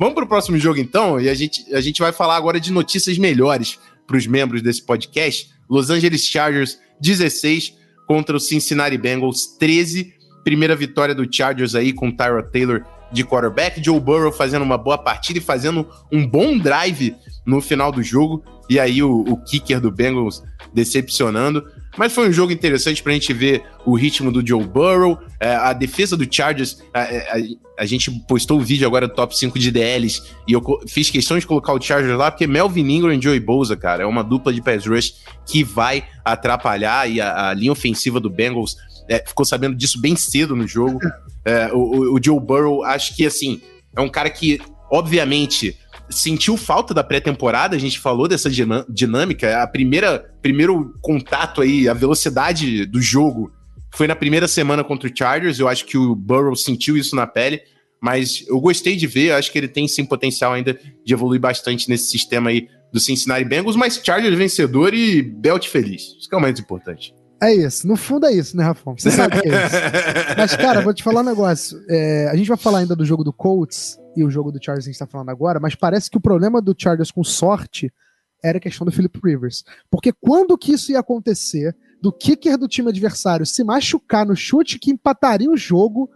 [0.00, 2.72] Vamos para o próximo jogo então, e a gente, a gente vai falar agora de
[2.72, 5.50] notícias melhores para os membros desse podcast.
[5.68, 7.74] Los Angeles Chargers 16
[8.06, 10.14] contra o Cincinnati Bengals 13.
[10.42, 12.82] Primeira vitória do Chargers aí com Tyra Taylor
[13.12, 17.90] de quarterback, Joe Burrow fazendo uma boa partida e fazendo um bom drive no final
[17.90, 18.42] do jogo.
[18.68, 20.42] E aí o, o kicker do Bengals
[20.72, 21.64] decepcionando.
[21.96, 25.72] Mas foi um jogo interessante pra gente ver o ritmo do Joe Burrow, é, a
[25.72, 26.80] defesa do Chargers.
[26.94, 27.36] A, a,
[27.80, 31.36] a, gente postou o vídeo agora do top 5 de DLs e eu fiz questão
[31.36, 34.52] de colocar o Chargers lá, porque Melvin Ingram e Joey Bosa, cara, é uma dupla
[34.52, 38.76] de pass rush que vai atrapalhar e a, a linha ofensiva do Bengals
[39.10, 41.00] é, ficou sabendo disso bem cedo no jogo.
[41.44, 43.60] É, o, o Joe Burrow, acho que assim,
[43.94, 45.76] é um cara que, obviamente
[46.08, 48.50] sentiu falta da pré-temporada, a gente falou dessa
[48.88, 53.52] dinâmica, a primeira primeiro contato aí, a velocidade do jogo
[53.94, 57.26] foi na primeira semana contra o Chargers, eu acho que o Burrow sentiu isso na
[57.26, 57.60] pele,
[58.00, 61.88] mas eu gostei de ver, acho que ele tem sim potencial ainda de evoluir bastante
[61.88, 66.38] nesse sistema aí do Cincinnati Bengals, mas Chargers vencedor e Belt feliz, isso que é
[66.38, 67.14] o mais importante.
[67.42, 68.94] É isso, no fundo é isso, né, Rafão?
[68.96, 69.76] Você sabe que é isso.
[70.36, 71.82] Mas, cara, vou te falar um negócio.
[71.88, 74.84] É, a gente vai falar ainda do jogo do Colts e o jogo do Chargers
[74.84, 77.92] que a gente tá falando agora, mas parece que o problema do Chargers com sorte
[78.42, 79.64] era a questão do Philip Rivers.
[79.90, 84.78] Porque quando que isso ia acontecer do kicker do time adversário se machucar no chute
[84.78, 86.10] que empataria o jogo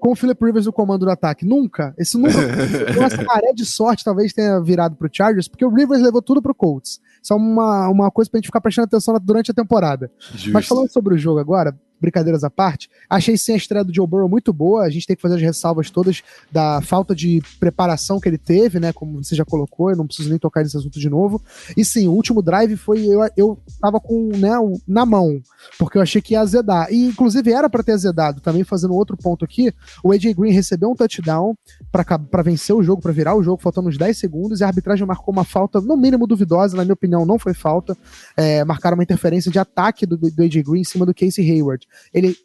[0.00, 1.44] com o Philip Rivers no comando do ataque?
[1.44, 1.94] Nunca.
[1.98, 2.34] Esse nunca.
[2.90, 6.42] Então, essa maré de sorte talvez tenha virado pro Chargers, porque o Rivers levou tudo
[6.42, 7.00] pro Colts.
[7.24, 10.12] Isso é uma, uma coisa pra gente ficar prestando atenção durante a temporada.
[10.18, 10.52] Justo.
[10.52, 14.06] Mas falando sobre o jogo agora, brincadeiras à parte, achei sim a estreia do Joe
[14.06, 14.84] Burrow muito boa.
[14.84, 18.78] A gente tem que fazer as ressalvas todas da falta de preparação que ele teve,
[18.78, 18.92] né?
[18.92, 21.42] Como você já colocou, eu não preciso nem tocar nesse assunto de novo.
[21.76, 23.06] E sim, o último drive foi.
[23.06, 24.52] Eu, eu tava com, né,
[24.86, 25.40] na mão,
[25.78, 26.92] porque eu achei que ia azedar.
[26.92, 28.40] E inclusive era para ter azedado.
[28.40, 31.56] Também fazendo outro ponto aqui, o AJ Green recebeu um touchdown
[31.90, 35.06] para vencer o jogo, para virar o jogo, faltando uns 10 segundos, e a arbitragem
[35.06, 37.96] marcou uma falta, no mínimo duvidosa, na minha opinião, não foi falta.
[38.36, 41.86] É, marcaram uma interferência de ataque do, do AJ Green em cima do Casey Hayward.
[42.12, 42.36] Ele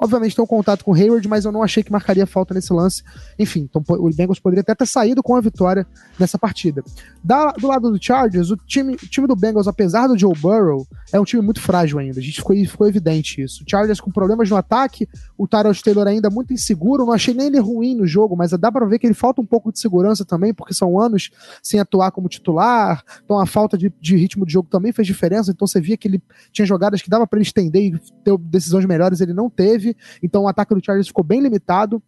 [0.00, 2.72] Obviamente tem um contato com o Hayward, mas eu não achei que marcaria falta nesse
[2.72, 3.02] lance.
[3.36, 5.84] Enfim, então o Bengals poderia até ter saído com a vitória
[6.18, 6.84] nessa partida.
[7.22, 10.86] Da, do lado do Chargers, o time, o time do Bengals, apesar do Joe Burrow,
[11.12, 12.20] é um time muito frágil ainda.
[12.20, 13.64] A gente ficou, ficou evidente isso.
[13.64, 17.04] O Chargers com problemas no ataque, o Tyrod Taylor ainda muito inseguro.
[17.04, 19.46] Não achei nem ele ruim no jogo, mas dá para ver que ele falta um
[19.46, 21.30] pouco de segurança também, porque são anos
[21.60, 23.02] sem atuar como titular.
[23.24, 25.50] Então a falta de, de ritmo de jogo também fez diferença.
[25.50, 28.84] Então você via que ele tinha jogadas que dava para ele estender e ter decisões
[28.84, 29.87] melhores, ele não teve.
[30.22, 32.02] Então o ataque do Chargers ficou bem limitado.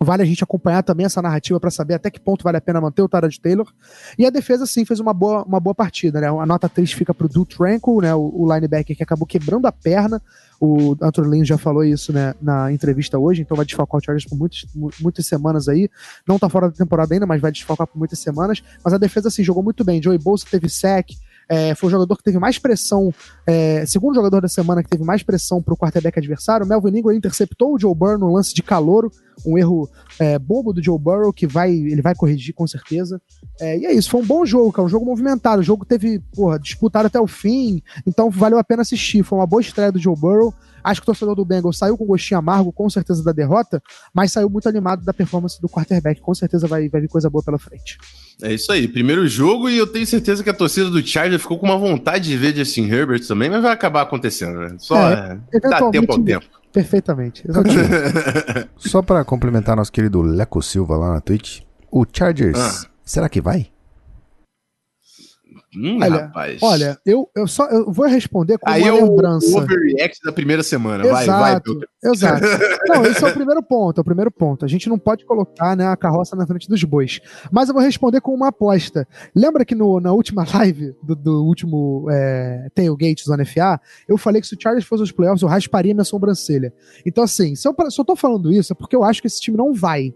[0.00, 2.80] Vale a gente acompanhar também essa narrativa para saber até que ponto vale a pena
[2.80, 3.72] manter o Tyrod Taylor.
[4.18, 6.20] E a defesa, sim, fez uma boa, uma boa partida.
[6.20, 6.28] Né?
[6.28, 8.14] A nota 3 fica para o Duke Tranquil, né?
[8.14, 10.20] o, linebacker que acabou quebrando a perna.
[10.60, 14.28] O Anthony Lynn já falou isso né, na entrevista hoje, então vai desfalcar o Chargers
[14.28, 14.64] por muitas,
[15.00, 15.88] muitas semanas aí.
[16.26, 18.62] Não tá fora da temporada ainda, mas vai desfalcar por muitas semanas.
[18.82, 20.02] Mas a defesa, assim, jogou muito bem.
[20.02, 21.10] Joey Bolsa teve sec,
[21.48, 23.12] é, foi o jogador que teve mais pressão,
[23.46, 26.64] é, segundo jogador da semana que teve mais pressão para o quarterback adversário.
[26.64, 29.10] O Melvin Ingram interceptou o Joe Burrow no lance de calouro,
[29.44, 33.20] um erro é, bobo do Joe Burrow que vai, ele vai corrigir com certeza.
[33.60, 35.60] É, e é isso, foi um bom jogo, cara, um jogo movimentado.
[35.60, 39.22] O jogo teve, porra, disputado até o fim, então valeu a pena assistir.
[39.22, 40.54] Foi uma boa estreia do Joe Burrow.
[40.82, 43.80] Acho que o torcedor do Bengals saiu com gostinho amargo, com certeza, da derrota,
[44.12, 46.20] mas saiu muito animado da performance do quarterback.
[46.20, 47.98] Com certeza vai, vai vir coisa boa pela frente.
[48.42, 51.58] É isso aí, primeiro jogo e eu tenho certeza que a torcida do Charger ficou
[51.58, 54.74] com uma vontade de ver Justin Herbert também, mas vai acabar acontecendo, né?
[54.78, 56.46] Só é, é, dá tempo ao tempo.
[56.72, 57.44] Perfeitamente,
[58.78, 62.86] Só para complementar nosso querido Leco Silva lá na Twitch, o Chargers, ah.
[63.04, 63.71] será que vai?
[65.74, 66.62] Hum, olha, rapaz.
[66.62, 69.46] olha, eu, eu só eu vou responder com Aí uma é lembrança.
[69.46, 71.04] O overreact da primeira semana.
[71.06, 72.12] Exato, vai, vai.
[72.12, 72.44] Exato.
[72.88, 74.64] Não, esse é o primeiro ponto, é o primeiro ponto.
[74.64, 77.20] A gente não pode colocar né, a carroça na frente dos bois.
[77.50, 79.06] Mas eu vou responder com uma aposta.
[79.34, 84.40] Lembra que no, na última live do, do último é, Tailgate Zona FA, eu falei
[84.40, 86.72] que se o Chargers fosse os playoffs, eu rasparia minha sobrancelha.
[87.06, 89.40] Então, assim, se eu, se eu tô falando isso, é porque eu acho que esse
[89.40, 90.12] time não vai.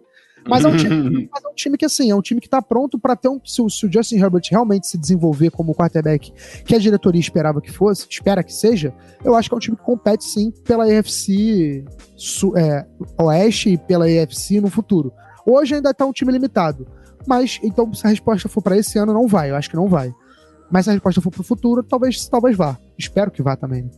[0.49, 2.63] Mas é um time, mas é um time que, assim, é um time que tá
[2.63, 3.41] pronto para ter um.
[3.45, 6.33] Se o, se o, Justin Herbert realmente se desenvolver como quarterback
[6.65, 9.77] que a diretoria esperava que fosse, espera que seja, eu acho que é um time
[9.77, 11.85] que compete sim pela EFC
[12.57, 12.87] é,
[13.19, 15.13] Oeste e pela EFC no futuro.
[15.45, 16.87] Hoje ainda tá um time limitado.
[17.27, 19.51] Mas, então, se a resposta for para esse ano, não vai.
[19.51, 20.15] Eu acho que não vai.
[20.71, 22.79] Mas se a resposta for pro futuro, talvez, talvez vá.
[22.97, 23.91] Espero que vá também.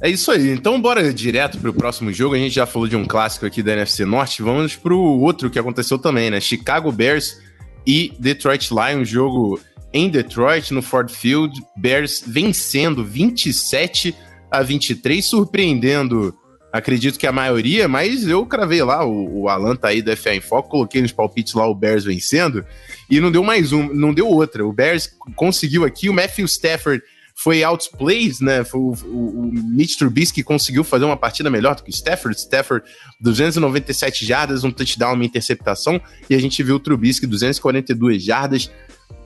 [0.00, 0.50] É isso aí.
[0.50, 2.34] Então, bora direto pro próximo jogo.
[2.34, 4.42] A gente já falou de um clássico aqui da NFC Norte.
[4.42, 6.38] Vamos pro outro que aconteceu também, né?
[6.40, 7.40] Chicago Bears
[7.86, 9.58] e Detroit Lions, jogo
[9.92, 11.58] em Detroit, no Ford Field.
[11.76, 14.14] Bears vencendo 27
[14.50, 16.36] a 23, surpreendendo,
[16.72, 20.34] acredito que a maioria, mas eu cravei lá, o, o Alan tá aí do FA
[20.34, 22.64] em Foco, coloquei nos palpites lá o Bears vencendo,
[23.10, 24.64] e não deu mais um, não deu outra.
[24.64, 27.02] O Bears conseguiu aqui, o Matthew Stafford
[27.36, 28.64] foi outplays, né?
[28.64, 32.38] Foi o, o, o Mitch Trubisky conseguiu fazer uma partida melhor do que Stafford.
[32.38, 32.84] Stafford,
[33.20, 36.00] 297 jardas, um touchdown, uma interceptação.
[36.30, 38.70] E a gente viu o Trubisky, 242 jardas,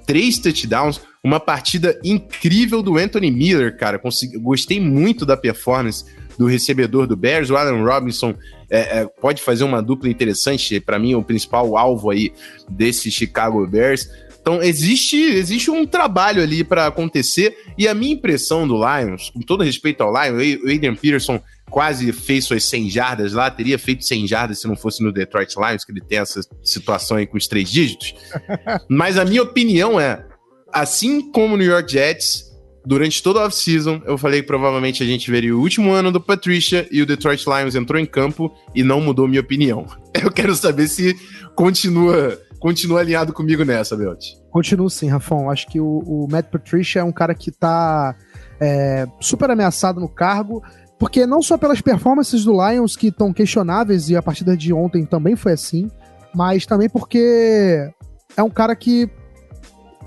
[0.04, 1.00] três touchdowns.
[1.22, 3.98] Uma partida incrível do Anthony Miller, cara.
[3.98, 6.04] Consegui, gostei muito da performance
[6.36, 7.48] do recebedor do Bears.
[7.48, 8.34] O Allen Robinson
[8.68, 10.80] é, é, pode fazer uma dupla interessante.
[10.80, 12.32] Para mim, o principal alvo aí
[12.68, 14.08] desse Chicago Bears.
[14.40, 19.40] Então existe, existe um trabalho ali para acontecer e a minha impressão do Lions, com
[19.40, 24.04] todo respeito ao Lions, o Adrian Peterson quase fez suas 100 jardas lá, teria feito
[24.04, 27.36] 100 jardas se não fosse no Detroit Lions, que ele tem essa situação aí com
[27.36, 28.14] os três dígitos.
[28.88, 30.26] Mas a minha opinião é,
[30.72, 32.50] assim como o New York Jets,
[32.84, 36.20] durante toda a off-season, eu falei que provavelmente a gente veria o último ano do
[36.20, 39.86] Patricia e o Detroit Lions entrou em campo e não mudou minha opinião.
[40.20, 41.16] Eu quero saber se
[41.54, 44.34] continua continua alinhado comigo nessa, Belt.
[44.50, 45.50] Continuo sim, Rafão.
[45.50, 48.14] Acho que o, o Matt Patricia é um cara que tá
[48.60, 50.62] é, super ameaçado no cargo,
[50.98, 55.06] porque não só pelas performances do Lions que estão questionáveis, e a partida de ontem
[55.06, 55.90] também foi assim,
[56.34, 57.90] mas também porque
[58.36, 59.10] é um cara que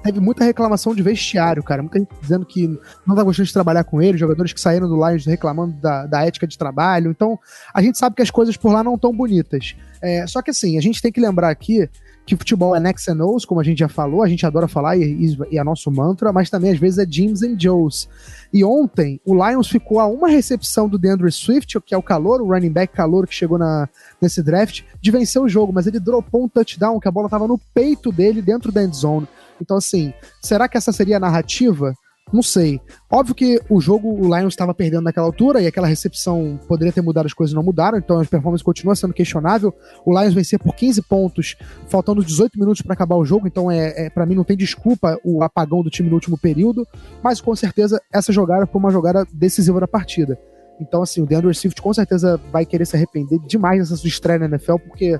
[0.03, 1.81] teve muita reclamação de vestiário, cara.
[1.81, 2.67] Muita gente dizendo que
[3.07, 6.25] não tá gostando de trabalhar com ele, jogadores que saíram do Lions reclamando da, da
[6.25, 7.09] ética de trabalho.
[7.09, 7.39] Então,
[7.73, 9.75] a gente sabe que as coisas por lá não tão bonitas.
[10.01, 11.89] É, só que assim, a gente tem que lembrar aqui
[12.25, 14.95] que futebol é next and O's, como a gente já falou, a gente adora falar
[14.97, 18.07] e, e, é nosso mantra, mas também às vezes é Jims and Joes.
[18.53, 22.41] E ontem, o Lions ficou a uma recepção do DeAndre Swift, que é o calor,
[22.41, 23.89] o running back calor que chegou na,
[24.21, 27.47] nesse draft, de vencer o jogo, mas ele dropou um touchdown, que a bola estava
[27.47, 29.27] no peito dele, dentro da end zone.
[29.61, 31.93] Então, assim, será que essa seria a narrativa?
[32.31, 32.79] Não sei.
[33.11, 37.01] Óbvio que o jogo, o Lions estava perdendo naquela altura e aquela recepção poderia ter
[37.01, 39.73] mudado, as coisas não mudaram, então as performances continuam sendo questionável.
[40.05, 41.55] O Lions vencia por 15 pontos,
[41.87, 45.19] faltando 18 minutos para acabar o jogo, então é, é para mim não tem desculpa
[45.23, 46.87] o apagão do time no último período,
[47.23, 50.39] mas com certeza essa jogada foi uma jogada decisiva da partida.
[50.79, 54.39] Então, assim, o DeAndre Swift com certeza vai querer se arrepender demais dessa sua estreia
[54.39, 55.19] na NFL, porque,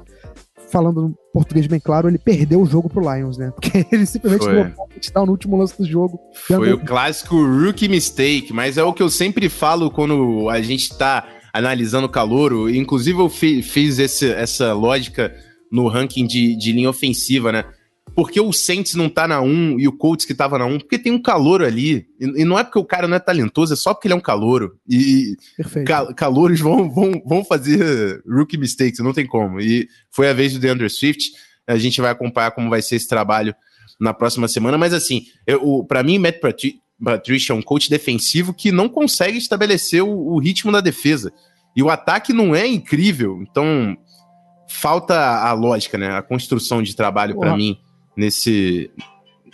[0.72, 3.52] falando em português bem claro, ele perdeu o jogo pro Lions, né?
[3.56, 4.72] Porque ele simplesmente Foi.
[4.94, 6.20] touchdown no último lance do jogo.
[6.48, 10.96] Foi o clássico rookie mistake, mas é o que eu sempre falo quando a gente
[10.98, 12.70] tá analisando o calouro.
[12.70, 15.34] Inclusive, eu fi- fiz esse- essa lógica
[15.72, 17.64] no ranking de, de linha ofensiva, né?
[18.16, 20.80] Porque o Saints não tá na 1 e o Colts que tava na 1?
[20.80, 22.06] Porque tem um calouro ali.
[22.20, 24.18] E, e não é porque o cara não é talentoso, é só porque ele é
[24.18, 24.78] um calouro.
[24.88, 25.88] E Perfeito.
[25.88, 29.60] ca calouros vão, vão, vão fazer rookie mistakes, não tem como.
[29.60, 31.32] E foi a vez do DeAndre Swift.
[31.66, 33.56] A gente vai acompanhar como vai ser esse trabalho
[34.00, 34.78] na próxima semana.
[34.78, 35.24] Mas assim,
[35.88, 40.40] pra mim, Matt Patri- Patricia é um coach defensivo que não consegue estabelecer o, o
[40.40, 41.34] ritmo da defesa.
[41.76, 43.40] E o ataque não é incrível.
[43.42, 43.98] Então,
[44.70, 46.16] falta a lógica, né?
[46.16, 47.58] A construção de trabalho pra Porra.
[47.58, 47.78] mim
[48.16, 48.92] nesse.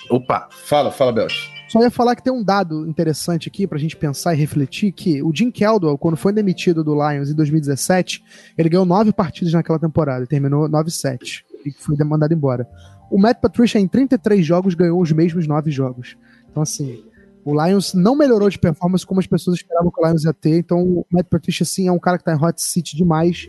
[0.10, 1.60] Opa, fala, fala, Belch.
[1.70, 5.22] Só ia falar que tem um dado interessante aqui pra gente pensar e refletir, que
[5.22, 8.24] o Jim Caldwell, quando foi demitido do Lions em 2017,
[8.58, 12.68] ele ganhou nove partidas naquela temporada, terminou 9-7, e foi mandado embora.
[13.12, 16.18] O Matt Patricia, em 33 jogos, ganhou os mesmos nove jogos.
[16.50, 17.04] Então, assim,
[17.44, 20.58] o Lions não melhorou de performance como as pessoas esperavam que o Lions ia ter,
[20.58, 23.48] então o Matt Patricia, sim, é um cara que tá em hot seat demais,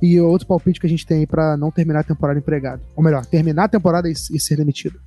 [0.00, 2.82] e outro palpite que a gente tem aí pra não terminar a temporada empregado.
[2.96, 5.00] Ou melhor, terminar a temporada e, e ser demitido.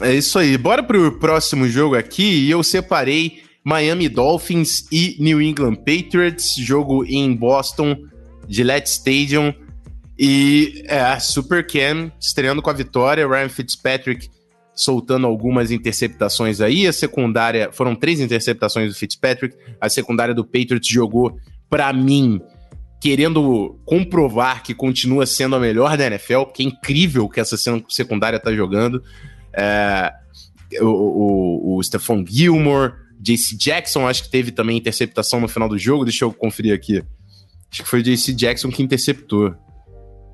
[0.00, 0.56] É isso aí.
[0.56, 2.46] Bora pro próximo jogo aqui.
[2.46, 6.54] E eu separei Miami Dolphins e New England Patriots.
[6.56, 7.96] Jogo em Boston,
[8.48, 9.52] Gillette Stadium.
[10.18, 13.26] E é, Super Cam estreando com a vitória.
[13.26, 14.30] Ryan Fitzpatrick
[14.74, 16.86] soltando algumas interceptações aí.
[16.86, 17.70] A secundária.
[17.72, 19.56] Foram três interceptações do Fitzpatrick.
[19.80, 22.40] A secundária do Patriots jogou, pra mim,
[23.00, 27.56] querendo comprovar que continua sendo a melhor da NFL, porque é incrível que essa
[27.88, 29.02] secundária tá jogando.
[29.52, 30.12] É,
[30.80, 35.78] o, o, o Stephon Gilmore, JC Jackson, acho que teve também interceptação no final do
[35.78, 36.04] jogo.
[36.04, 37.02] Deixa eu conferir aqui.
[37.70, 39.54] Acho que foi o JC Jackson que interceptou.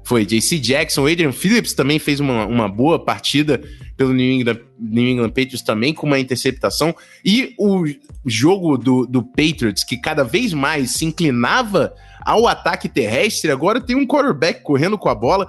[0.08, 3.60] Foi JC Jackson, Adrian Phillips também fez uma, uma boa partida
[3.94, 6.96] pelo New England, New England Patriots também com uma interceptação.
[7.22, 7.84] E o
[8.24, 13.96] jogo do, do Patriots, que cada vez mais se inclinava ao ataque terrestre, agora tem
[13.96, 15.46] um quarterback correndo com a bola.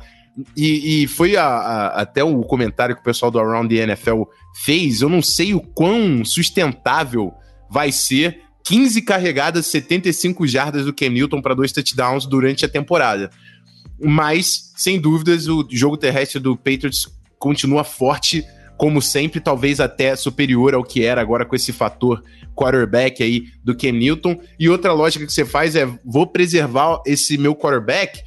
[0.58, 4.24] E, e foi a, a, até o comentário que o pessoal do Around the NFL
[4.66, 5.00] fez.
[5.00, 7.34] Eu não sei o quão sustentável
[7.70, 13.32] vai ser 15 carregadas, 75 jardas do Cam Newton para dois touchdowns durante a temporada.
[14.02, 17.08] Mas, sem dúvidas, o jogo terrestre do Patriots
[17.38, 18.44] continua forte,
[18.78, 22.24] como sempre, talvez até superior ao que era agora com esse fator
[22.56, 24.40] quarterback aí do Cam Newton.
[24.60, 28.22] E outra lógica que você faz é: vou preservar esse meu quarterback.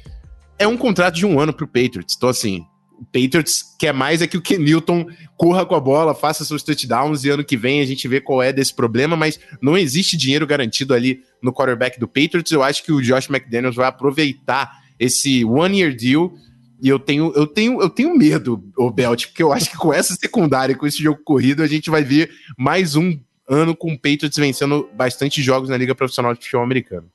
[0.57, 2.15] É um contrato de um ano pro Patriots.
[2.15, 2.63] Então, assim,
[2.99, 5.05] o Patriots quer mais é que o Ken Newton
[5.35, 8.41] corra com a bola, faça seus touchdowns e ano que vem a gente vê qual
[8.41, 12.51] é desse problema, mas não existe dinheiro garantido ali no quarterback do Patriots.
[12.51, 16.33] Eu acho que o Josh McDaniels vai aproveitar esse one year deal
[16.81, 19.93] e eu tenho, eu tenho, eu tenho medo, o Belt, porque eu acho que com
[19.93, 23.97] essa secundária, com esse jogo corrido, a gente vai ver mais um ano com o
[23.97, 27.09] Patriots vencendo bastante jogos na Liga Profissional de Futebol Americano.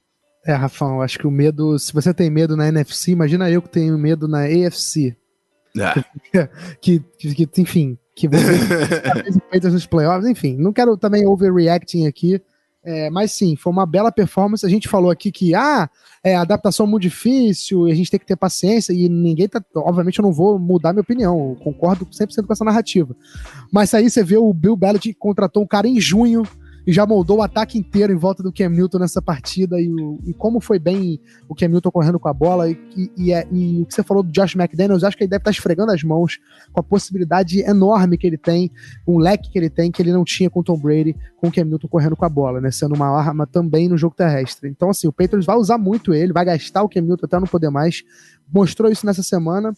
[0.46, 3.61] É, Rafão, eu acho que o medo, se você tem medo na NFC, imagina eu
[3.61, 5.14] que tenho medo na AFC.
[5.79, 6.03] Ah.
[6.81, 12.40] que, que, que, enfim, que você nos playoffs, enfim, não quero também overreacting aqui,
[12.83, 14.64] é, mas sim, foi uma bela performance.
[14.64, 15.90] A gente falou aqui que, ah,
[16.29, 19.62] é adaptação muito difícil, a gente tem que ter paciência, e ninguém tá.
[19.77, 23.14] Obviamente, eu não vou mudar minha opinião, concordo 100% com essa narrativa.
[23.73, 26.43] Mas aí você vê o Bill Belichick contratou um cara em junho
[26.88, 30.18] e já moldou o ataque inteiro em volta do Cam Newton nessa partida e, o,
[30.24, 32.79] e como foi bem o Cam Newton correndo com a bola e,
[33.14, 35.51] e, é, e o que você falou do Josh McDaniels, acho que ele deve estar
[35.51, 36.38] esfregando as mãos
[36.72, 38.70] com a possibilidade enorme que ele tem,
[39.07, 41.53] um leque que ele tem que ele não tinha com o Tom Brady, com o
[41.53, 44.70] Cam Newton correndo com a bola, né, sendo uma arma também no jogo terrestre.
[44.70, 47.46] Então assim, o Patriots vai usar muito ele, vai gastar o Cam Newton até não
[47.46, 48.03] poder mais,
[48.53, 49.73] mostrou isso nessa semana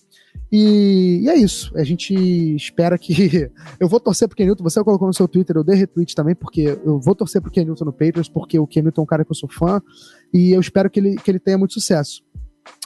[0.53, 1.73] e, e, é isso.
[1.77, 2.15] A gente
[2.57, 3.51] espera que.
[3.79, 4.65] Eu vou torcer pro Kenilton.
[4.65, 7.85] Você colocou no seu Twitter, eu dei retweet também, porque eu vou torcer pro Kenilton
[7.85, 9.81] no Patriots, porque o Kenilton é um cara que eu sou fã.
[10.33, 12.23] E eu espero que ele, que ele tenha muito sucesso.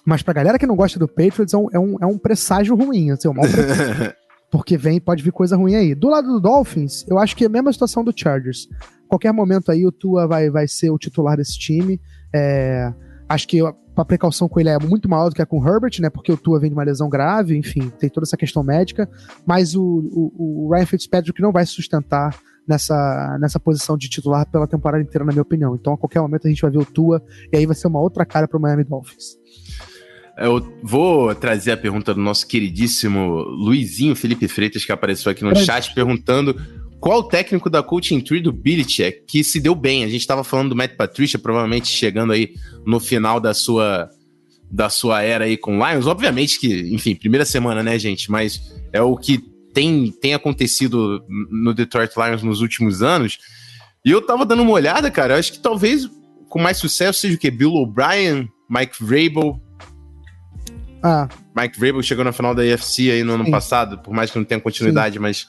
[0.05, 2.77] Mas pra galera que não gosta do Patriots, é um, é um, é um presságio
[2.77, 4.13] ruim, assim, um mau presságio,
[4.52, 5.94] porque vem, pode vir coisa ruim aí.
[5.94, 8.69] Do lado do Dolphins, eu acho que é a mesma situação do Chargers.
[9.08, 12.00] Qualquer momento aí, o Tua vai, vai ser o titular desse time.
[12.35, 12.92] É,
[13.29, 13.61] acho que
[14.01, 16.11] a precaução com ele é muito maior do que a com o Herbert, né?
[16.11, 19.09] Porque o Tua vem de uma lesão grave, enfim, tem toda essa questão médica.
[19.47, 22.37] Mas o, o, o Ryan Fitzpatrick não vai se sustentar
[22.67, 25.75] nessa, nessa posição de titular pela temporada inteira, na minha opinião.
[25.75, 27.23] Então, a qualquer momento a gente vai ver o Tua
[27.53, 29.37] e aí vai ser uma outra cara para o Miami Dolphins.
[30.37, 35.55] Eu vou trazer a pergunta do nosso queridíssimo Luizinho Felipe Freitas, que apareceu aqui no
[35.55, 36.57] chat, perguntando
[37.05, 40.05] qual o técnico da coaching tree do Belichick que se deu bem?
[40.05, 42.55] A gente estava falando do Matt Patricia, provavelmente chegando aí
[42.87, 44.09] no final da sua
[44.71, 46.07] da sua era aí com Lions.
[46.07, 48.31] Obviamente que, enfim, primeira semana, né, gente?
[48.31, 49.37] Mas é o que
[49.75, 53.38] tem, tem acontecido no Detroit Lions nos últimos anos.
[54.02, 56.09] E eu tava dando uma olhada, cara, eu acho que talvez
[56.48, 57.50] com mais sucesso seja o quê?
[57.50, 59.61] Bill O'Brien, Mike Vrabel.
[61.02, 61.29] Ah.
[61.55, 63.50] Mike Vrabel chegou na final da AFC aí no ano Sim.
[63.50, 65.21] passado, por mais que não tenha continuidade, Sim.
[65.21, 65.46] mas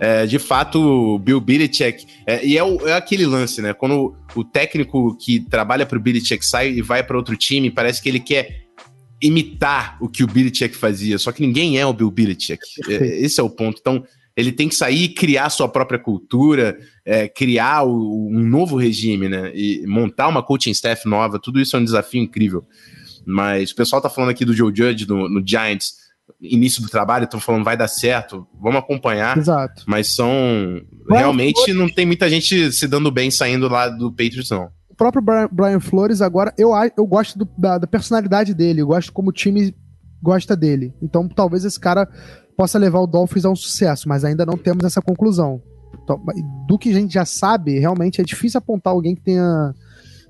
[0.00, 2.06] é, de fato, Bill Belichick.
[2.26, 3.72] É, e é, o, é, aquele lance, né?
[3.72, 8.02] Quando o técnico que trabalha para o Belichick sai e vai para outro time, parece
[8.02, 8.62] que ele quer
[9.20, 11.18] imitar o que o Belichick fazia.
[11.18, 12.62] Só que ninguém é o Bill Belichick.
[12.88, 13.78] É, esse é o ponto.
[13.80, 14.04] Então,
[14.36, 19.28] ele tem que sair e criar sua própria cultura, é, criar o, um novo regime,
[19.28, 19.52] né?
[19.54, 21.38] E montar uma coaching staff nova.
[21.38, 22.66] Tudo isso é um desafio incrível.
[23.24, 26.01] Mas o pessoal tá falando aqui do Joe Judge no, no Giants
[26.40, 29.36] início do trabalho, estão falando vai dar certo, vamos acompanhar.
[29.36, 29.84] Exato.
[29.86, 30.30] Mas são.
[31.06, 31.76] Brian realmente Flores...
[31.76, 34.70] não tem muita gente se dando bem saindo lá do Patriots, não.
[34.88, 39.12] O próprio Brian Flores, agora, eu, eu gosto do, da, da, personalidade dele, eu gosto
[39.12, 39.74] como o time
[40.22, 40.92] gosta dele.
[41.02, 42.08] Então talvez esse cara
[42.56, 45.62] possa levar o Dolphins a um sucesso, mas ainda não temos essa conclusão.
[46.02, 46.20] Então,
[46.66, 49.74] do que a gente já sabe, realmente é difícil apontar alguém que tenha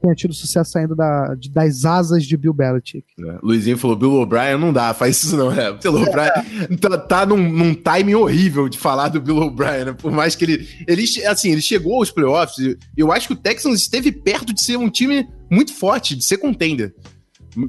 [0.03, 3.07] tenha tido sucesso saindo da, de, das asas de Bill Belichick.
[3.21, 3.39] É.
[3.43, 5.73] Luizinho falou, Bill O'Brien não dá, faz isso não, é.
[5.73, 9.93] Bill O'Brien tá, tá num, num timing horrível de falar do Bill O'Brien, né?
[9.93, 13.81] Por mais que ele, ele, assim, ele chegou aos playoffs, eu acho que o Texans
[13.81, 16.95] esteve perto de ser um time muito forte, de ser contender.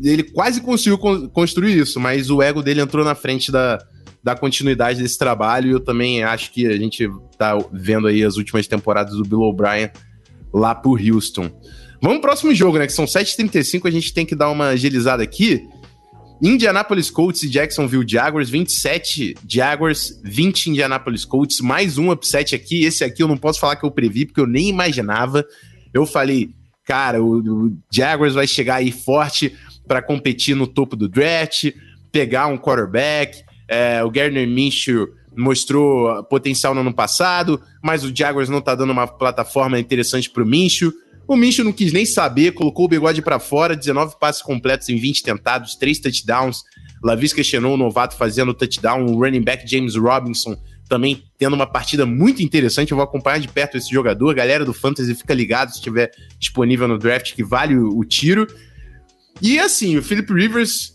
[0.02, 3.80] Ele quase conseguiu construir isso, mas o ego dele entrou na frente da,
[4.24, 5.68] da continuidade desse trabalho.
[5.68, 9.42] E eu também acho que a gente tá vendo aí as últimas temporadas do Bill
[9.42, 9.92] O'Brien
[10.54, 11.52] lá pro Houston.
[12.04, 12.86] Vamos pro próximo jogo, né?
[12.86, 15.70] Que são 7h35, a gente tem que dar uma agilizada aqui.
[16.42, 22.84] Indianapolis Colts e Jacksonville Jaguars, 27 Jaguars, 20 Indianapolis Colts, mais um upset aqui.
[22.84, 25.46] Esse aqui eu não posso falar que eu previ, porque eu nem imaginava.
[25.94, 26.50] Eu falei,
[26.84, 29.56] cara, o, o Jaguars vai chegar aí forte
[29.88, 31.72] para competir no topo do draft,
[32.12, 33.46] pegar um quarterback.
[33.66, 38.92] É, o Gardner Minshew mostrou potencial no ano passado, mas o Jaguars não tá dando
[38.92, 40.92] uma plataforma interessante pro Minshew.
[41.28, 44.98] O Minshew não quis nem saber, colocou o bigode para fora, 19 passes completos em
[44.98, 46.64] 20 tentados, 3 touchdowns.
[47.04, 49.06] Lavisca Chenou, o novato, fazendo touchdown.
[49.06, 50.58] O running back James Robinson
[50.88, 52.92] também tendo uma partida muito interessante.
[52.92, 54.30] Eu vou acompanhar de perto esse jogador.
[54.32, 58.06] A galera do Fantasy fica ligado se estiver disponível no draft, que vale o, o
[58.06, 58.48] tiro.
[59.42, 60.94] E assim, o Philip Rivers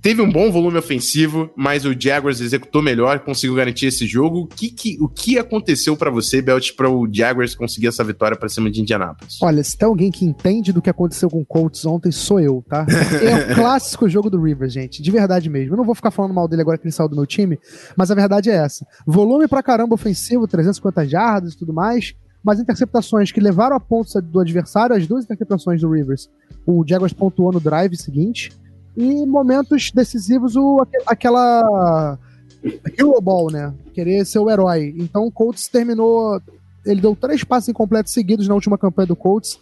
[0.00, 4.40] teve um bom volume ofensivo, mas o Jaguars executou melhor, conseguiu garantir esse jogo.
[4.40, 8.36] O que, que o que aconteceu para você, Belt, para o Jaguars conseguir essa vitória
[8.36, 9.38] para cima de Indianapolis?
[9.40, 12.64] Olha, se tem alguém que entende do que aconteceu com o Colts ontem, sou eu,
[12.68, 12.86] tá?
[13.22, 15.74] É o clássico jogo do Rivers, gente, de verdade mesmo.
[15.74, 17.58] Eu não vou ficar falando mal dele agora que ele saiu do meu time,
[17.96, 18.86] mas a verdade é essa.
[19.06, 24.14] Volume pra caramba ofensivo, 350 jardas e tudo mais, mas interceptações que levaram a pontos
[24.22, 26.28] do adversário, as duas interceptações do Rivers.
[26.66, 28.50] O Jaguars pontuou no drive seguinte,
[28.96, 32.18] e momentos decisivos, o, aquela
[32.62, 33.72] Hero Ball, né?
[33.92, 34.94] Querer ser o herói.
[34.98, 36.40] Então o Colts terminou.
[36.84, 39.58] Ele deu três passes incompletos seguidos na última campanha do Colts,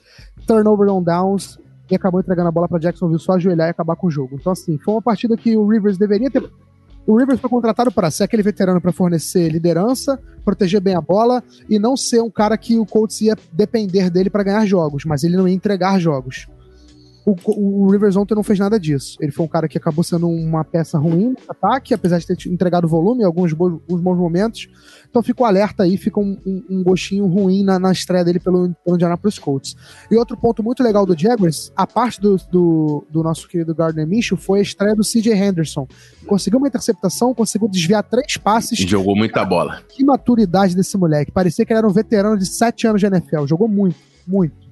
[0.47, 1.59] turnover on downs,
[1.91, 4.37] e acabou entregando a bola para Jacksonville só ajoelhar e acabar com o jogo.
[4.41, 6.49] Então, assim, foi uma partida que o Rivers deveria ter.
[7.07, 11.43] O Rivers foi contratado para ser aquele veterano para fornecer liderança, proteger bem a bola
[11.69, 15.25] e não ser um cara que o Colts ia depender dele para ganhar jogos, mas
[15.25, 16.47] ele não ia entregar jogos.
[17.31, 19.17] O, o, Rivers ontem não fez nada disso.
[19.21, 22.49] Ele foi um cara que acabou sendo uma peça ruim no ataque, apesar de ter
[22.49, 24.69] entregado volume em alguns bons, bons momentos.
[25.09, 28.41] Então fica o alerta aí, fica um, um, um gostinho ruim na, na, estreia dele
[28.41, 29.77] pelo, pelo Indianapolis Colts.
[30.11, 34.07] E outro ponto muito legal do Jaguars, a parte do, do, do nosso querido Gardner
[34.07, 35.87] Minshew, foi a estreia do CJ Henderson.
[36.27, 38.79] Conseguiu uma interceptação, conseguiu desviar três passes.
[38.79, 39.83] Jogou muita bola.
[39.89, 41.33] Que maturidade desse moleque.
[41.33, 43.47] Parecia que ele era um veterano de sete anos de NFL.
[43.47, 44.70] Jogou muito, muito.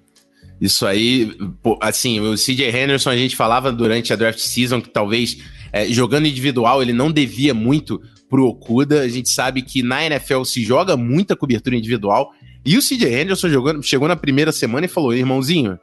[0.60, 1.36] Isso aí,
[1.80, 5.38] assim, o CJ Henderson a gente falava durante a draft season que talvez
[5.72, 9.02] é, jogando individual ele não devia muito pro Okuda.
[9.02, 12.30] A gente sabe que na NFL se joga muita cobertura individual.
[12.64, 15.78] E o CJ Henderson jogando, chegou na primeira semana e falou: irmãozinho,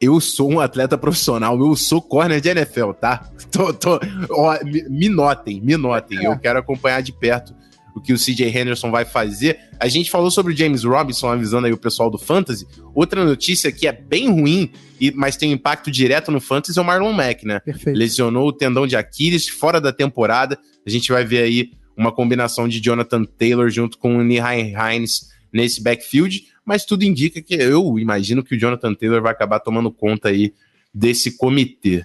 [0.00, 3.28] eu sou um atleta profissional, eu sou corner de NFL, tá?
[3.50, 4.00] Tô, tô,
[4.30, 6.24] ó, me notem, me notem.
[6.24, 7.54] Eu quero acompanhar de perto
[7.94, 9.58] o que o CJ Henderson vai fazer.
[9.78, 12.66] A gente falou sobre o James Robinson, avisando aí o pessoal do Fantasy.
[12.94, 14.70] Outra notícia que é bem ruim,
[15.14, 17.60] mas tem um impacto direto no Fantasy é o Marlon Mack, né?
[17.60, 17.96] Perfeito.
[17.96, 20.58] Lesionou o tendão de Aquiles fora da temporada.
[20.84, 25.32] A gente vai ver aí uma combinação de Jonathan Taylor junto com o Nihai Hines
[25.52, 29.92] nesse backfield, mas tudo indica que eu imagino que o Jonathan Taylor vai acabar tomando
[29.92, 30.52] conta aí
[30.92, 32.04] desse comitê.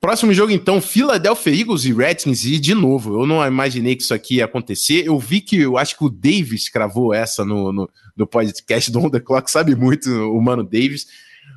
[0.00, 2.44] Próximo jogo, então, Philadelphia Eagles e Redskins.
[2.44, 5.04] E, de novo, eu não imaginei que isso aqui ia acontecer.
[5.04, 9.00] Eu vi que, eu acho que o Davis cravou essa no, no, no podcast do
[9.00, 11.08] On The Clock, sabe muito o Mano Davis.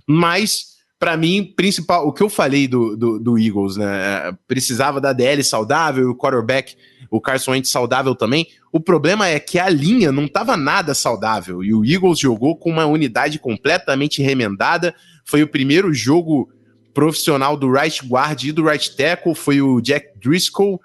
[0.08, 4.36] Mas, para mim, principal, o que eu falei do, do, do, Eagles, né?
[4.48, 6.76] Precisava da DL saudável, o quarterback,
[7.12, 8.48] o Carson Wentz saudável também.
[8.72, 11.64] O problema é que a linha não estava nada saudável.
[11.64, 14.96] E o Eagles jogou com uma unidade completamente remendada.
[15.24, 16.50] Foi o primeiro jogo
[16.94, 20.80] profissional do right guard e do right tackle foi o Jack Driscoll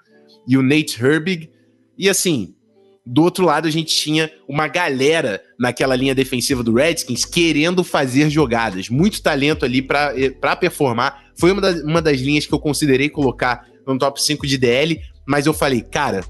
[0.47, 1.49] e o Nate Herbig.
[1.97, 2.55] E assim,
[3.05, 8.29] do outro lado a gente tinha uma galera naquela linha defensiva do Redskins querendo fazer
[8.29, 8.89] jogadas.
[8.89, 11.31] Muito talento ali para performar.
[11.39, 14.99] Foi uma das, uma das linhas que eu considerei colocar no top 5 de DL,
[15.25, 16.23] mas eu falei, cara,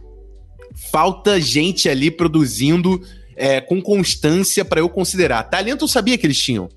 [0.91, 3.01] falta gente ali produzindo
[3.35, 5.43] é, com constância para eu considerar.
[5.43, 6.69] Talento eu sabia que eles tinham,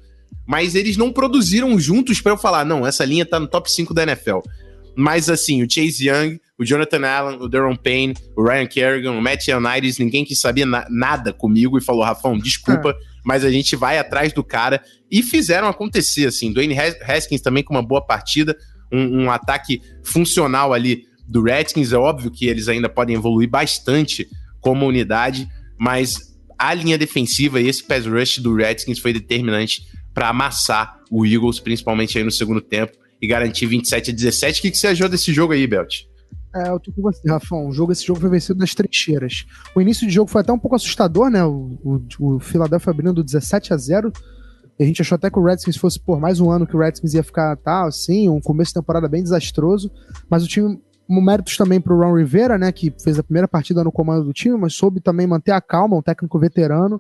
[0.47, 3.95] mas eles não produziram juntos para eu falar, não, essa linha tá no top 5
[3.95, 4.41] da NFL.
[4.97, 9.23] Mas assim, o Chase Young, o Jonathan Allen, o Daron Payne, o Ryan Kerrigan, o
[9.23, 12.95] Matt Ioannidis, ninguém que sabia na nada comigo e falou, Rafão, desculpa, é.
[13.25, 14.83] mas a gente vai atrás do cara.
[15.11, 16.53] E fizeram acontecer, assim.
[16.53, 18.57] Dwayne Haskins também com uma boa partida,
[18.93, 21.93] um, um ataque funcional ali do Redskins.
[21.93, 24.29] É óbvio que eles ainda podem evoluir bastante
[24.61, 30.29] como unidade, mas a linha defensiva e esse pass rush do Redskins foi determinante para
[30.29, 34.59] amassar o Eagles, principalmente aí no segundo tempo, e garantir 27 a 17.
[34.59, 36.05] O que, que você achou desse jogo aí, Belt?
[36.55, 37.69] É, eu tô com você, Rafão.
[37.69, 39.47] O jogo, esse jogo foi vencido nas trincheiras.
[39.75, 41.45] O início de jogo foi até um pouco assustador, né?
[41.45, 44.13] O, o, o Philadelphia abrindo 17 a 0
[44.79, 47.13] a gente achou até que o Redskins fosse por mais um ano que o Redskins
[47.13, 49.91] ia ficar tal, assim, um começo de temporada bem desastroso.
[50.29, 53.93] Mas o time, méritos também pro Ron Rivera, né, que fez a primeira partida no
[53.93, 56.99] comando do time, mas soube também manter a calma, um técnico veterano,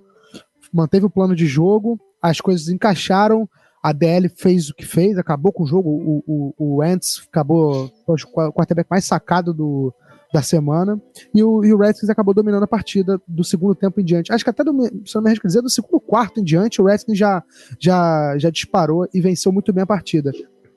[0.70, 3.48] manteve o plano de jogo as coisas encaixaram,
[3.82, 7.90] a DL fez o que fez, acabou com o jogo, o, o, o Ants acabou
[8.06, 9.92] o quarterback mais sacado do,
[10.32, 11.00] da semana,
[11.34, 14.32] e o, e o Redskins acabou dominando a partida do segundo tempo em diante.
[14.32, 14.72] Acho que até, do,
[15.04, 17.42] se não me dizer, do segundo quarto em diante, o Redskins já,
[17.78, 20.30] já, já disparou e venceu muito bem a partida.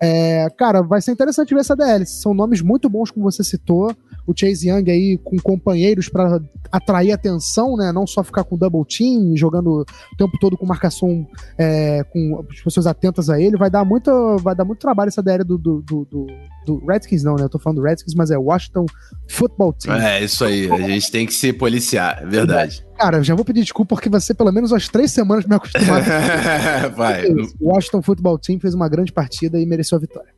[0.04, 2.06] É, cara, vai ser interessante ver essa DL.
[2.06, 3.96] São nomes muito bons, como você citou
[4.26, 6.42] o Chase Young aí com companheiros para
[6.72, 7.92] atrair atenção, né?
[7.92, 9.86] Não só ficar com double team, jogando o
[10.18, 11.28] tempo todo com marcação
[11.58, 15.22] é, com as pessoas atentas a ele, vai dar muito, vai dar muito trabalho essa
[15.22, 16.28] DL do, do, do, do,
[16.66, 17.44] do Redskins, não, né?
[17.44, 18.86] Eu tô falando do Redskins, mas é Washington
[19.30, 19.96] Football Team.
[19.96, 20.70] É, isso aí.
[20.72, 22.86] A gente tem que se policiar, é verdade.
[22.98, 25.96] Cara, já vou pedir desculpa porque você, pelo menos umas três semanas, me acostumou.
[26.96, 27.26] vai.
[27.60, 30.34] O Washington Football Team fez uma grande partida e mereceu a vitória.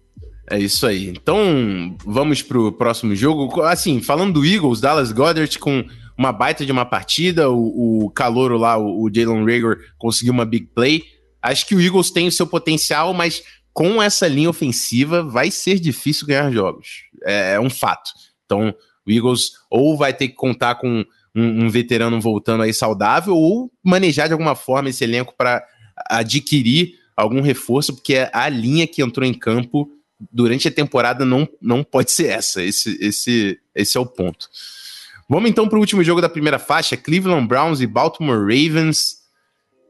[0.50, 1.10] É isso aí.
[1.10, 3.62] Então, vamos pro próximo jogo.
[3.64, 5.84] Assim, falando do Eagles, Dallas Goddard com
[6.18, 10.46] uma baita de uma partida, o, o calouro lá, o, o Jalen Rager, conseguiu uma
[10.46, 11.04] big play.
[11.42, 13.44] Acho que o Eagles tem o seu potencial, mas
[13.74, 17.04] com essa linha ofensiva vai ser difícil ganhar jogos.
[17.24, 18.12] É, é um fato.
[18.46, 18.74] Então,
[19.06, 21.04] o Eagles ou vai ter que contar com
[21.36, 25.64] um, um veterano voltando aí saudável, ou manejar de alguma forma esse elenco para
[26.10, 29.90] adquirir algum reforço, porque a linha que entrou em campo
[30.32, 32.64] durante a temporada não, não pode ser essa.
[32.64, 34.48] Esse, esse, esse é o ponto.
[35.30, 39.24] Vamos então para o último jogo da primeira faixa: Cleveland Browns e Baltimore Ravens.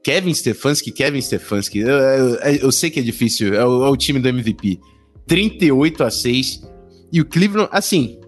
[0.03, 1.79] Kevin Stefanski, Kevin Stefanski.
[1.79, 4.79] Eu, eu, eu sei que é difícil, é o, é o, time do MVP.
[5.25, 6.61] 38 a 6.
[7.11, 8.19] E o Cleveland, assim.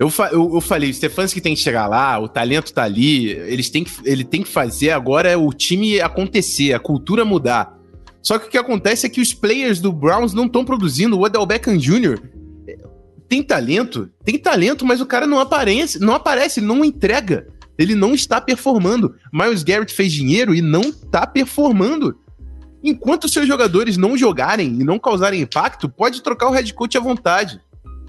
[0.00, 3.68] Eu, eu, eu falei, o Stefanski tem que chegar lá, o talento tá ali, eles
[3.68, 7.78] têm que, ele tem que fazer agora o time acontecer, a cultura mudar.
[8.22, 11.18] Só que o que acontece é que os players do Browns não estão produzindo.
[11.18, 12.18] O Odell Beckham Jr.
[13.28, 17.46] tem talento, tem talento, mas o cara não aparece, não aparece, não entrega.
[17.76, 19.14] Ele não está performando.
[19.30, 22.18] Miles Garrett fez dinheiro e não está performando.
[22.82, 27.00] Enquanto seus jogadores não jogarem e não causarem impacto, pode trocar o head coach à
[27.00, 27.60] vontade.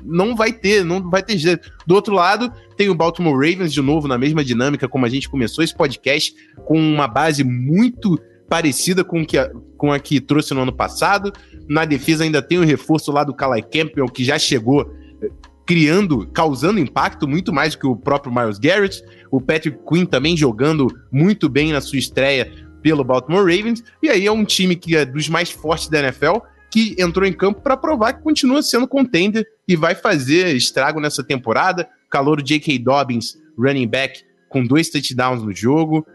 [0.04, 1.72] Não vai ter, não vai ter jeito.
[1.86, 5.30] Do outro lado, tem o Baltimore Ravens de novo na mesma dinâmica como a gente
[5.30, 6.34] começou esse podcast,
[6.66, 8.20] com uma base muito
[8.52, 11.32] parecida com, que a, com a que trouxe no ano passado.
[11.70, 15.30] Na defesa ainda tem o reforço lá do Calai Campbell, que já chegou eh,
[15.66, 19.02] criando, causando impacto muito mais que o próprio Miles Garrett.
[19.32, 23.82] O Patrick Quinn também jogando muito bem na sua estreia pelo Baltimore Ravens.
[24.04, 26.39] E aí é um time que é dos mais fortes da NFL,
[26.72, 31.22] que entrou em campo para provar que continua sendo contender e vai fazer estrago nessa
[31.22, 31.88] temporada.
[32.09, 32.80] Calor J.K.
[32.80, 36.07] Dobbins, running back, com dois touchdowns no jogo.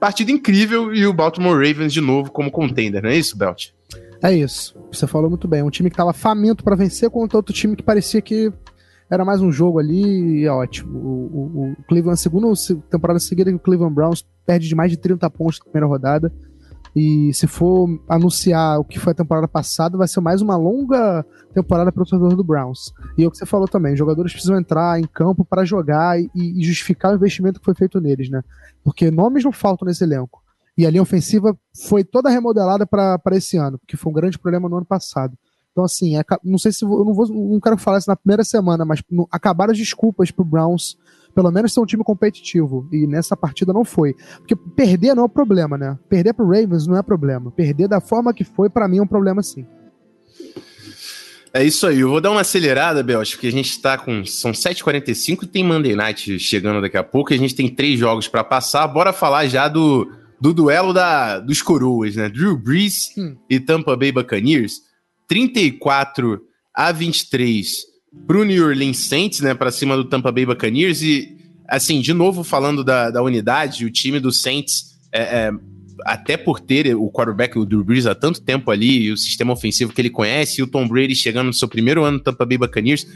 [0.00, 3.68] Partida incrível e o Baltimore Ravens de novo como contender, não é isso, Belt?
[4.22, 4.76] É isso.
[4.92, 5.62] Você falou muito bem.
[5.62, 8.52] Um time que estava faminto para vencer contra outro time que parecia que
[9.08, 10.98] era mais um jogo ali e é ótimo.
[10.98, 12.48] O, o, o Cleveland, segunda
[12.90, 16.32] temporada seguida que o Cleveland Browns perde de mais de 30 pontos na primeira rodada.
[16.94, 21.26] E se for anunciar o que foi a temporada passada, vai ser mais uma longa
[21.52, 22.92] temporada para o torcedor do Browns.
[23.18, 26.20] E é o que você falou também, os jogadores precisam entrar em campo para jogar
[26.20, 28.42] e, e, justificar o investimento que foi feito neles, né?
[28.84, 30.42] Porque nomes não faltam nesse elenco.
[30.78, 31.56] E a linha ofensiva
[31.88, 35.36] foi toda remodelada para esse ano, que foi um grande problema no ano passado.
[35.74, 38.44] Então, assim, é, não sei se eu não vou, não quero falar isso na primeira
[38.44, 40.96] semana, mas no, acabaram as desculpas pro Browns,
[41.34, 42.86] pelo menos ser um time competitivo.
[42.92, 44.14] E nessa partida não foi.
[44.38, 45.98] Porque perder não é o problema, né?
[46.08, 47.50] Perder pro Ravens não é problema.
[47.50, 49.66] Perder da forma que foi, para mim, é um problema sim.
[51.52, 54.24] É isso aí, eu vou dar uma acelerada, Belch, porque a gente tá com.
[54.24, 57.96] São 7h45 e tem Monday Night chegando daqui a pouco, e a gente tem três
[57.96, 58.88] jogos para passar.
[58.88, 60.10] Bora falar já do,
[60.40, 62.28] do duelo da, dos coroas, né?
[62.28, 63.36] Drew Brees hum.
[63.48, 64.82] e Tampa Bay Buccaneers.
[65.28, 66.42] 34
[66.74, 67.93] a 23
[68.26, 71.02] para o New Orleans Saints, né, para cima do Tampa Bay Buccaneers.
[71.02, 71.36] E,
[71.68, 75.52] assim, de novo falando da, da unidade, o time do Saints, é, é,
[76.04, 79.52] até por ter o quarterback, o Drew Brees, há tanto tempo ali, e o sistema
[79.52, 82.44] ofensivo que ele conhece, e o Tom Brady chegando no seu primeiro ano no Tampa
[82.44, 83.06] Bay Buccaneers,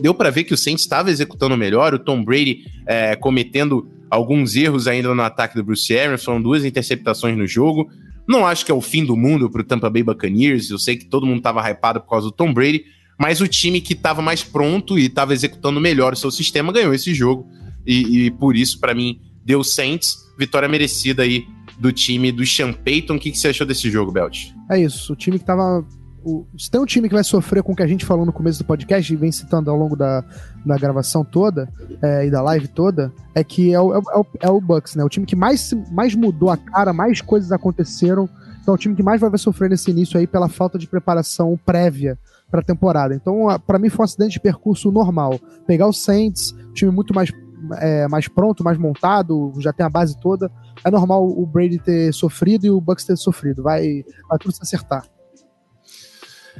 [0.00, 4.54] deu para ver que o Saints estava executando melhor, o Tom Brady é, cometendo alguns
[4.54, 7.90] erros ainda no ataque do Bruce Arians, foram duas interceptações no jogo.
[8.26, 10.70] Não acho que é o fim do mundo pro Tampa Bay Buccaneers.
[10.70, 12.84] Eu sei que todo mundo tava hypado por causa do Tom Brady,
[13.18, 16.94] mas o time que estava mais pronto e estava executando melhor o seu sistema ganhou
[16.94, 17.46] esse jogo.
[17.86, 21.46] E, e por isso, para mim, deu Saints, vitória merecida aí
[21.78, 23.16] do time do Sean Payton.
[23.16, 24.48] O que, que você achou desse jogo, Belt?
[24.70, 25.84] É isso, o time que tava
[26.24, 28.32] o, se tem um time que vai sofrer com o que a gente falou no
[28.32, 30.24] começo do podcast e vem citando ao longo da,
[30.64, 31.68] da gravação toda
[32.02, 35.04] é, e da live toda, é que é o, é, o, é o Bucks, né?
[35.04, 38.28] O time que mais, mais mudou a cara, mais coisas aconteceram.
[38.62, 41.58] Então é o time que mais vai sofrer nesse início aí pela falta de preparação
[41.64, 42.18] prévia
[42.54, 43.16] para a temporada.
[43.16, 45.40] Então, para mim, foi um acidente de percurso normal.
[45.66, 47.32] Pegar o Saints, time muito mais,
[47.80, 50.48] é, mais pronto, mais montado, já tem a base toda.
[50.84, 53.60] É normal o Brady ter sofrido e o Bucks ter sofrido.
[53.60, 55.04] Vai, vai tudo se acertar.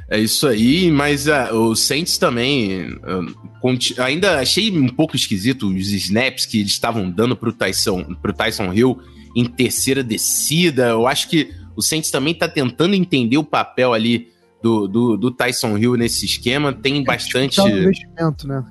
[0.09, 5.93] É isso aí, mas uh, o Saints também uh, ainda achei um pouco esquisito os
[5.93, 8.99] snaps que eles estavam dando pro Tyson, pro Tyson Hill
[9.33, 10.89] em terceira descida.
[10.89, 14.34] Eu acho que o Saints também está tentando entender o papel ali
[14.65, 16.73] do, do, do, Tyson Hill nesse esquema.
[16.73, 17.61] Tem é, bastante.
[17.61, 18.65] um investimento, né?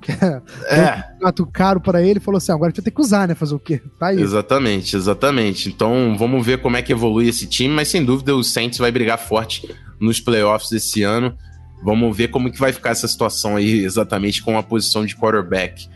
[0.67, 0.75] É.
[0.77, 1.03] é.
[1.23, 3.33] Um caro para ele falou assim: agora a gente vai ter que usar, né?
[3.33, 3.81] Fazer o quê?
[3.97, 4.21] Tá aí.
[4.21, 5.69] Exatamente, exatamente.
[5.69, 8.91] Então vamos ver como é que evolui esse time, mas sem dúvida o Saints vai
[8.91, 11.33] brigar forte nos playoffs desse ano.
[11.81, 15.87] Vamos ver como que vai ficar essa situação aí exatamente com a posição de quarterback.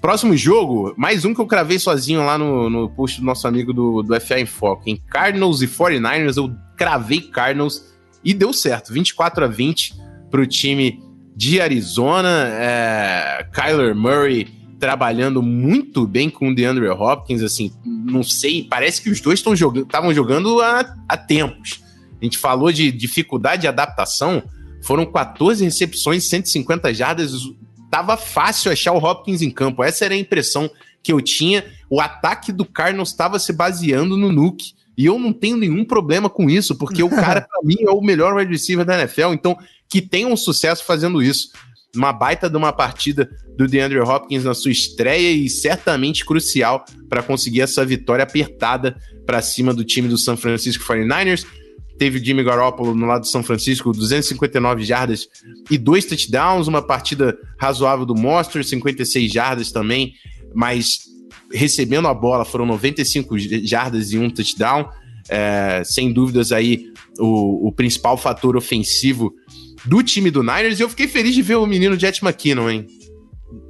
[0.00, 3.72] Próximo jogo, mais um que eu cravei sozinho lá no, no post do nosso amigo
[3.72, 7.95] do, do FA em Foco, em Cardinals e 49ers, eu cravei Cardinals
[8.26, 9.94] e deu certo, 24 a 20
[10.28, 11.00] para o time
[11.36, 12.48] de Arizona.
[12.48, 14.48] É, Kyler Murray
[14.80, 19.56] trabalhando muito bem com o DeAndre Hopkins, assim, não sei, parece que os dois estavam
[19.56, 21.80] jogando, jogando há, há tempos.
[22.20, 24.42] A gente falou de dificuldade de adaptação,
[24.82, 27.32] foram 14 recepções, 150 jardas.
[27.90, 29.84] Tava fácil achar o Hopkins em campo.
[29.84, 30.68] Essa era a impressão
[31.00, 31.64] que eu tinha.
[31.88, 34.74] O ataque do Cardinals estava se baseando no Nuke.
[34.96, 38.00] E eu não tenho nenhum problema com isso, porque o cara, para mim, é o
[38.00, 39.32] melhor wide receiver da NFL.
[39.32, 39.56] Então,
[39.88, 41.50] que tenha um sucesso fazendo isso.
[41.94, 47.22] Uma baita de uma partida do DeAndre Hopkins na sua estreia e certamente crucial para
[47.22, 51.46] conseguir essa vitória apertada para cima do time do San Francisco 49ers
[51.98, 55.28] teve o Jimmy Garoppolo no lado de São Francisco, 259 jardas
[55.70, 60.14] e dois touchdowns, uma partida razoável do Monster, 56 jardas também,
[60.54, 61.00] mas
[61.52, 64.88] recebendo a bola foram 95 jardas e um touchdown.
[65.28, 69.34] É, sem dúvidas aí o, o, principal fator ofensivo
[69.84, 70.78] do time do Niners.
[70.78, 72.86] E eu fiquei feliz de ver o menino Jet McKinnon, hein?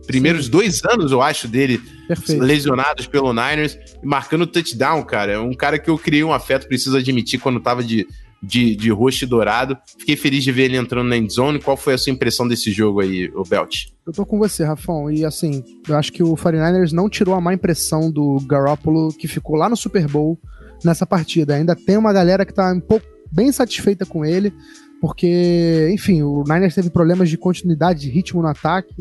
[0.06, 0.50] Primeiros Sim.
[0.50, 2.42] dois anos, eu acho, dele Perfeito.
[2.42, 5.32] lesionados pelo Niners, marcando touchdown, cara.
[5.32, 8.06] É um cara que eu criei um afeto, preciso admitir, quando tava de,
[8.42, 9.76] de, de roxo e dourado.
[9.98, 11.60] Fiquei feliz de ver ele entrando na endzone.
[11.60, 13.86] Qual foi a sua impressão desse jogo aí, o Belt?
[14.06, 15.10] Eu tô com você, Rafão.
[15.10, 19.26] E assim, eu acho que o 49ers não tirou a má impressão do Garoppolo, que
[19.26, 20.38] ficou lá no Super Bowl
[20.84, 21.54] nessa partida.
[21.54, 24.52] Ainda tem uma galera que tá um pouco bem satisfeita com ele,
[25.00, 28.94] porque, enfim, o Niners teve problemas de continuidade de ritmo no ataque.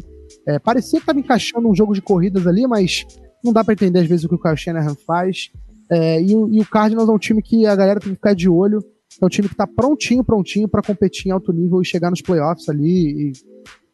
[0.48, 3.06] É, parecia que estava encaixando um jogo de corridas ali, mas
[3.44, 5.52] não dá para entender às vezes o que o Kyle Shanahan faz.
[5.92, 8.50] É, e, e, o Cardinals é um time que a galera tem que ficar de
[8.50, 8.84] olho.
[9.22, 12.22] É um time que está prontinho, prontinho para competir em alto nível e chegar nos
[12.22, 13.32] playoffs ali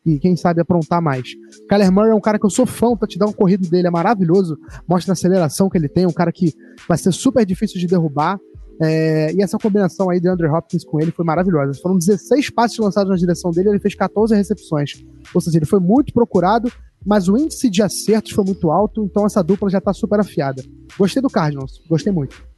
[0.06, 1.30] e, e quem sabe aprontar mais.
[1.70, 3.92] Kyler Murray é um cara que eu sou fã, te dar um corrido dele é
[3.92, 4.58] maravilhoso,
[4.88, 6.54] mostra a aceleração que ele tem, um cara que
[6.88, 8.40] vai ser super difícil de derrubar.
[8.84, 11.80] É, e essa combinação aí de Andrew Hopkins com ele foi maravilhosa.
[11.80, 15.04] Foram 16 passes lançados na direção dele, ele fez 14 recepções.
[15.36, 16.72] Ou seja, ele foi muito procurado,
[17.06, 20.64] mas o índice de acertos foi muito alto, então essa dupla já tá super afiada.
[20.98, 22.51] Gostei do Cardinals, gostei muito.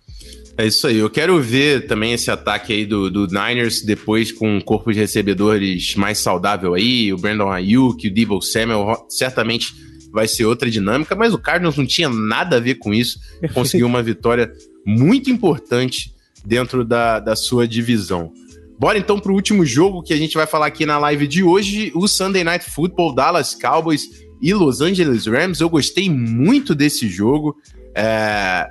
[0.57, 0.97] É isso aí.
[0.97, 4.99] Eu quero ver também esse ataque aí do, do Niners depois com um corpo de
[4.99, 7.11] recebedores mais saudável aí.
[7.11, 9.73] O Brandon Ayuk, o Debo Samuel, certamente
[10.11, 13.19] vai ser outra dinâmica, mas o Cardinals não tinha nada a ver com isso.
[13.53, 14.51] Conseguiu uma vitória
[14.85, 16.13] muito importante
[16.45, 18.31] dentro da, da sua divisão.
[18.77, 21.43] Bora então para o último jogo que a gente vai falar aqui na live de
[21.43, 24.03] hoje, o Sunday Night Football, Dallas Cowboys
[24.41, 25.61] e Los Angeles Rams.
[25.61, 27.55] Eu gostei muito desse jogo.
[27.95, 28.69] É...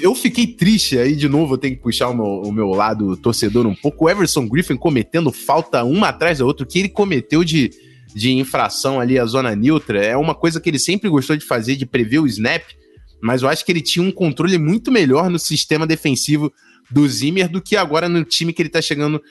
[0.00, 3.16] Eu fiquei triste aí de novo, eu tenho que puxar o meu, o meu lado
[3.16, 4.04] torcedor um pouco.
[4.04, 7.70] O Everson Griffin cometendo falta uma atrás da outra, o que ele cometeu de,
[8.14, 11.76] de infração ali à zona neutra é uma coisa que ele sempre gostou de fazer,
[11.76, 12.64] de prever o snap,
[13.20, 16.52] mas eu acho que ele tinha um controle muito melhor no sistema defensivo
[16.90, 19.22] do Zimmer do que agora no time que ele tá chegando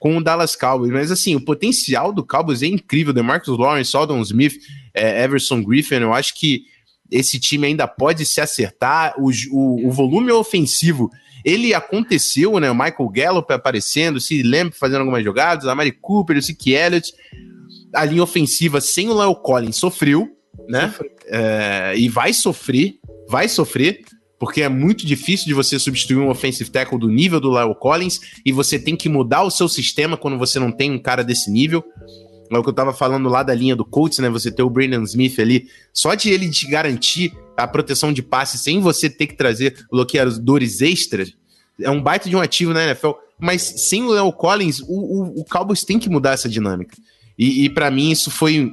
[0.00, 0.90] com o Dallas Cowboys.
[0.90, 3.12] Mas assim, o potencial do Cowboys é incrível.
[3.12, 4.54] DeMarcus Lawrence, Aldon Smith,
[4.94, 6.64] é, Everson Griffin, eu acho que
[7.10, 9.14] esse time ainda pode se acertar.
[9.18, 11.10] O, o, o volume ofensivo,
[11.44, 12.70] ele aconteceu, né?
[12.70, 17.12] O Michael Gallup aparecendo, se lembra fazendo algumas jogadas, a Mari Cooper, o Zeke Elliott.
[17.94, 20.28] A linha ofensiva sem o Leo Collins sofreu,
[20.68, 20.94] né?
[21.26, 22.94] É, e vai sofrer,
[23.28, 24.02] vai sofrer
[24.40, 28.18] porque é muito difícil de você substituir um offensive tackle do nível do Lyle Collins
[28.44, 31.50] e você tem que mudar o seu sistema quando você não tem um cara desse
[31.50, 31.84] nível.
[32.50, 34.28] É o que eu tava falando lá da linha do Colts, né?
[34.28, 38.58] Você ter o Brandon Smith ali, só de ele te garantir a proteção de passe
[38.58, 41.32] sem você ter que trazer bloqueadores extras,
[41.80, 43.12] é um baita de um ativo na NFL.
[43.38, 46.96] Mas sem o Leo Collins, o, o, o Cowboys tem que mudar essa dinâmica.
[47.38, 48.72] E, e para mim isso foi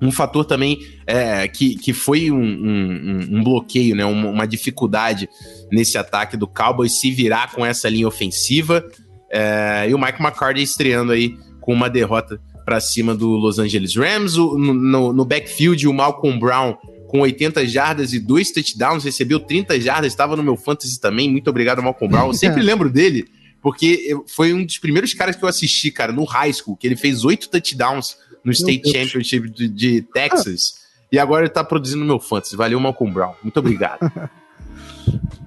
[0.00, 5.28] um fator também é, que, que foi um, um, um bloqueio, né, uma, uma, dificuldade
[5.72, 8.84] nesse ataque do Cowboys se virar com essa linha ofensiva.
[9.30, 13.96] É, e o Mike McCarthy estreando aí com uma derrota para cima do Los Angeles
[13.96, 14.36] Rams.
[14.36, 19.80] O, no, no backfield, o Malcolm Brown com 80 jardas e dois touchdowns, recebeu 30
[19.80, 21.30] jardas, estava no meu fantasy também.
[21.30, 22.26] Muito obrigado, Malcolm Brown.
[22.26, 23.26] Eu sempre lembro dele,
[23.62, 26.94] porque foi um dos primeiros caras que eu assisti, cara, no high school, que ele
[26.94, 30.74] fez oito touchdowns no State Championship de, de Texas.
[30.74, 30.88] Ah.
[31.10, 32.54] E agora ele tá produzindo meu fantasy.
[32.54, 33.32] Valeu, Malcolm Brown.
[33.42, 34.00] Muito obrigado.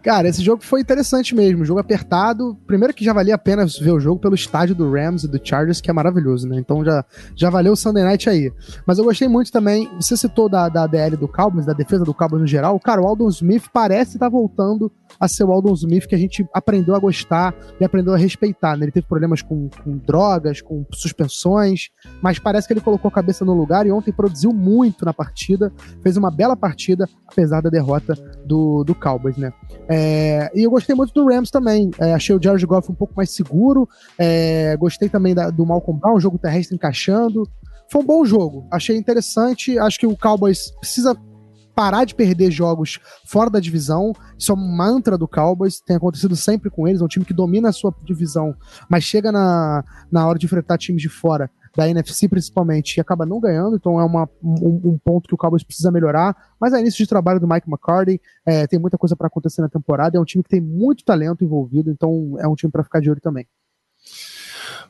[0.03, 1.63] Cara, esse jogo foi interessante mesmo.
[1.63, 2.57] Jogo apertado.
[2.65, 5.39] Primeiro que já valia a pena ver o jogo pelo estádio do Rams e do
[5.43, 6.57] Chargers, que é maravilhoso, né?
[6.57, 7.05] Então já,
[7.35, 8.51] já valeu o Sunday Night aí.
[8.85, 9.89] Mas eu gostei muito também.
[9.99, 12.79] Você citou da, da DL do Cowboys, da defesa do Cowboys no geral.
[12.79, 16.17] Cara, o Aldon Smith parece estar tá voltando a ser o Aldon Smith que a
[16.17, 18.75] gente aprendeu a gostar e aprendeu a respeitar.
[18.75, 18.85] Né?
[18.85, 21.89] Ele teve problemas com, com drogas, com suspensões,
[22.21, 25.71] mas parece que ele colocou a cabeça no lugar e ontem produziu muito na partida.
[26.01, 29.50] Fez uma bela partida, apesar da derrota do, do Cowboys, né?
[29.89, 31.91] É, e eu gostei muito do Rams também.
[31.99, 33.87] É, achei o George Goff um pouco mais seguro.
[34.17, 37.47] É, gostei também da, do Malcolm Brown, jogo terrestre encaixando.
[37.89, 38.65] Foi um bom jogo.
[38.71, 39.77] Achei interessante.
[39.77, 41.15] Acho que o Cowboys precisa
[41.75, 44.13] parar de perder jogos fora da divisão.
[44.37, 47.01] Isso é um mantra do Cowboys, tem acontecido sempre com eles.
[47.01, 48.55] É um time que domina a sua divisão,
[48.89, 53.25] mas chega na, na hora de enfrentar times de fora da NFC principalmente, e acaba
[53.25, 56.79] não ganhando, então é uma, um, um, ponto que o Cowboys precisa melhorar, mas é
[56.79, 60.19] início de trabalho do Mike McCarthy, é, tem muita coisa para acontecer na temporada, é
[60.21, 63.21] um time que tem muito talento envolvido, então é um time para ficar de olho
[63.21, 63.47] também.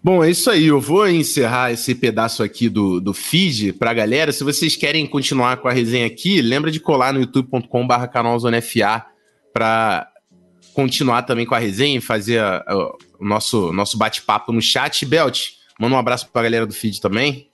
[0.04, 0.66] Bom, é isso aí.
[0.66, 4.32] Eu vou encerrar esse pedaço aqui do, do feed pra galera.
[4.32, 9.06] Se vocês querem continuar com a resenha aqui, lembra de colar no youtube.com/barra canalzonefa
[9.54, 10.08] para
[10.74, 12.76] continuar também com a resenha e fazer a, a,
[13.20, 15.06] o nosso, nosso bate-papo no chat.
[15.06, 15.50] Belt,
[15.80, 17.50] Manda um abraço pra galera do feed também.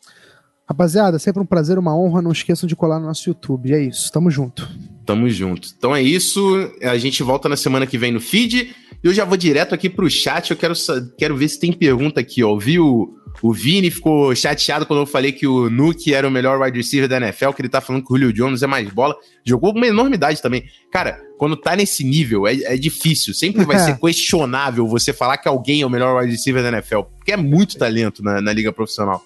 [0.68, 2.22] Rapaziada, sempre um prazer, uma honra.
[2.22, 3.74] Não esqueçam de colar no nosso YouTube.
[3.74, 4.70] É isso, tamo junto.
[5.05, 5.70] Tamo junto.
[5.78, 6.70] Então é isso.
[6.84, 8.76] A gente volta na semana que vem no feed.
[9.01, 10.51] E eu já vou direto aqui pro chat.
[10.51, 10.74] Eu quero,
[11.18, 12.57] quero ver se tem pergunta aqui, ó.
[12.57, 16.59] Vi o, o Vini ficou chateado quando eu falei que o Nuke era o melhor
[16.59, 19.15] wide receiver da NFL, que ele tá falando que o Julio Jones é mais bola.
[19.45, 20.65] Jogou uma enormidade também.
[20.91, 23.33] Cara, quando tá nesse nível, é, é difícil.
[23.33, 27.01] Sempre vai ser questionável você falar que alguém é o melhor wide receiver da NFL,
[27.17, 29.23] porque é muito talento na, na liga profissional.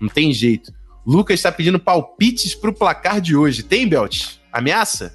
[0.00, 0.72] Não tem jeito.
[1.06, 3.62] Lucas tá pedindo palpites pro placar de hoje.
[3.62, 4.36] Tem, Belt?
[4.52, 5.14] Ameaça?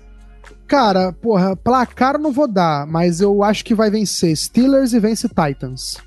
[0.68, 5.28] Cara, porra, placar não vou dar, mas eu acho que vai vencer Steelers e vence
[5.28, 5.98] Titans.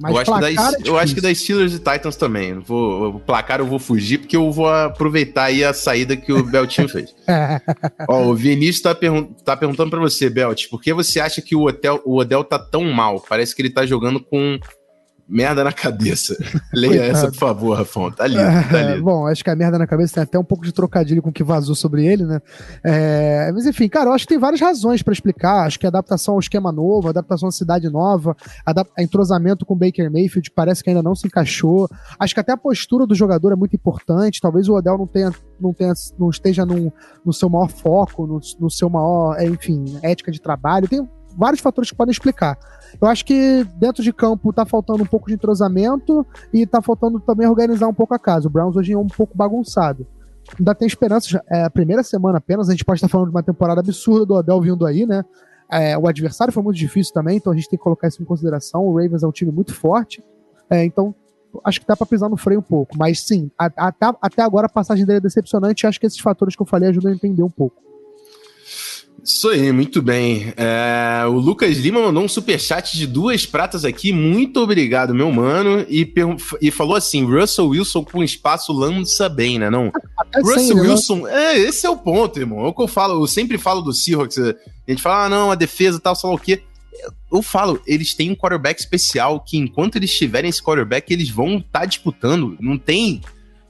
[0.00, 2.54] Mas eu, acho que, da, é eu acho que da Steelers e Titans também.
[2.54, 6.44] Vou, o placar eu vou fugir, porque eu vou aproveitar aí a saída que o
[6.44, 7.14] Beltinho fez.
[8.08, 11.56] Ó, o Vinícius tá, pergun tá perguntando para você, Belt, por que você acha que
[11.56, 13.20] o, Hotel, o Odell tá tão mal?
[13.28, 14.58] Parece que ele tá jogando com
[15.28, 16.36] merda na cabeça.
[16.72, 18.10] Leia essa, por favor, Rafão.
[18.10, 19.02] Tá lindo, tá lindo.
[19.02, 21.32] bom, acho que a merda na cabeça tem até um pouco de trocadilho com o
[21.32, 22.40] que vazou sobre ele, né?
[22.82, 25.66] É, mas enfim, cara, eu acho que tem várias razões para explicar.
[25.66, 29.74] Acho que a adaptação ao esquema novo, a adaptação à cidade nova, a entrosamento com
[29.74, 31.88] o Baker Mayfield parece que ainda não se encaixou.
[32.18, 34.40] Acho que até a postura do jogador é muito importante.
[34.40, 36.90] Talvez o Odell não tenha, não tenha, não esteja num,
[37.24, 40.88] no seu maior foco, no, no seu maior, é, enfim, ética de trabalho.
[40.88, 41.06] Tem
[41.36, 42.58] vários fatores que podem explicar.
[43.00, 47.20] Eu acho que dentro de campo tá faltando um pouco de entrosamento e tá faltando
[47.20, 48.48] também organizar um pouco a casa.
[48.48, 50.06] O Browns hoje é um pouco bagunçado.
[50.58, 53.42] Ainda tem esperança, é a primeira semana apenas, a gente pode estar falando de uma
[53.42, 55.24] temporada absurda do Odell vindo aí, né?
[55.70, 58.24] É, o adversário foi muito difícil também, então a gente tem que colocar isso em
[58.24, 58.82] consideração.
[58.86, 60.24] O Ravens é um time muito forte,
[60.70, 61.14] é, então
[61.64, 62.96] acho que dá para pisar no freio um pouco.
[62.96, 65.86] Mas sim, a, a, até, até agora a passagem dele é decepcionante.
[65.86, 67.82] Acho que esses fatores que eu falei ajudam a entender um pouco.
[69.28, 70.54] Isso aí, muito bem.
[70.56, 74.10] É, o Lucas Lima mandou um superchat de duas pratas aqui.
[74.10, 75.84] Muito obrigado, meu mano.
[75.86, 76.10] E,
[76.62, 79.68] e falou assim: Russell Wilson com espaço lança bem, né?
[79.68, 79.92] Não?
[80.34, 80.82] É Russell né?
[80.82, 82.64] Wilson, é, esse é o ponto, irmão.
[82.64, 84.38] É o que eu falo, eu sempre falo do Seahawks.
[84.38, 84.54] A
[84.86, 86.62] gente fala, ah, não, a defesa tal, sei lá o quê.
[87.32, 91.58] Eu falo, eles têm um quarterback especial que enquanto eles tiverem esse quarterback, eles vão
[91.58, 92.58] estar tá disputando.
[92.60, 93.22] Não tem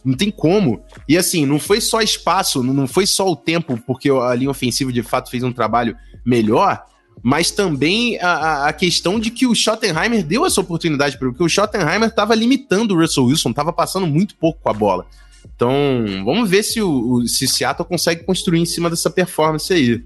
[0.05, 0.83] não tem como.
[1.09, 4.93] E assim, não foi só espaço, não foi só o tempo, porque a linha ofensiva
[4.93, 6.85] de fato fez um trabalho melhor,
[7.23, 12.09] mas também a, a questão de que o Schottenheimer deu essa oportunidade porque o Schottenheimer
[12.09, 15.07] estava limitando o Russell Wilson, estava passando muito pouco com a bola.
[15.55, 20.05] Então, vamos ver se o, se Seattle consegue construir em cima dessa performance aí.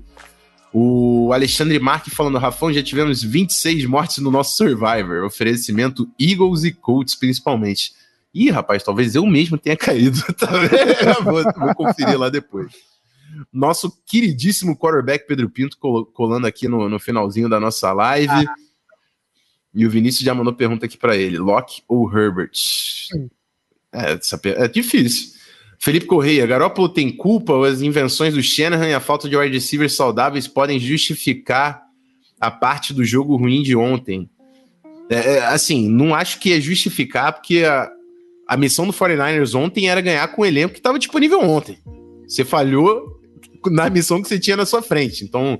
[0.72, 5.24] O Alexandre Marque falando, Rafão, já tivemos 26 mortes no nosso Survivor.
[5.24, 7.92] Oferecimento Eagles e Colts, principalmente.
[8.34, 10.18] Ih, rapaz, talvez eu mesmo tenha caído.
[10.34, 10.48] Tá
[11.22, 12.72] vou, vou conferir lá depois.
[13.52, 15.76] Nosso queridíssimo quarterback Pedro Pinto
[16.12, 18.32] colando aqui no, no finalzinho da nossa live.
[18.32, 18.54] Ah.
[19.74, 22.52] E o Vinícius já mandou pergunta aqui para ele: Locke ou Herbert?
[23.92, 24.18] É,
[24.64, 25.32] é difícil.
[25.78, 29.94] Felipe Correia, Garoppolo tem culpa as invenções do Shanahan e a falta de wide receivers
[29.94, 31.82] saudáveis podem justificar
[32.40, 34.30] a parte do jogo ruim de ontem?
[35.10, 37.90] É, é assim, não acho que é justificar, porque a,
[38.52, 41.78] a missão do 49ers ontem era ganhar com o elenco que estava disponível ontem.
[42.28, 43.18] Você falhou
[43.70, 45.24] na missão que você tinha na sua frente.
[45.24, 45.58] Então,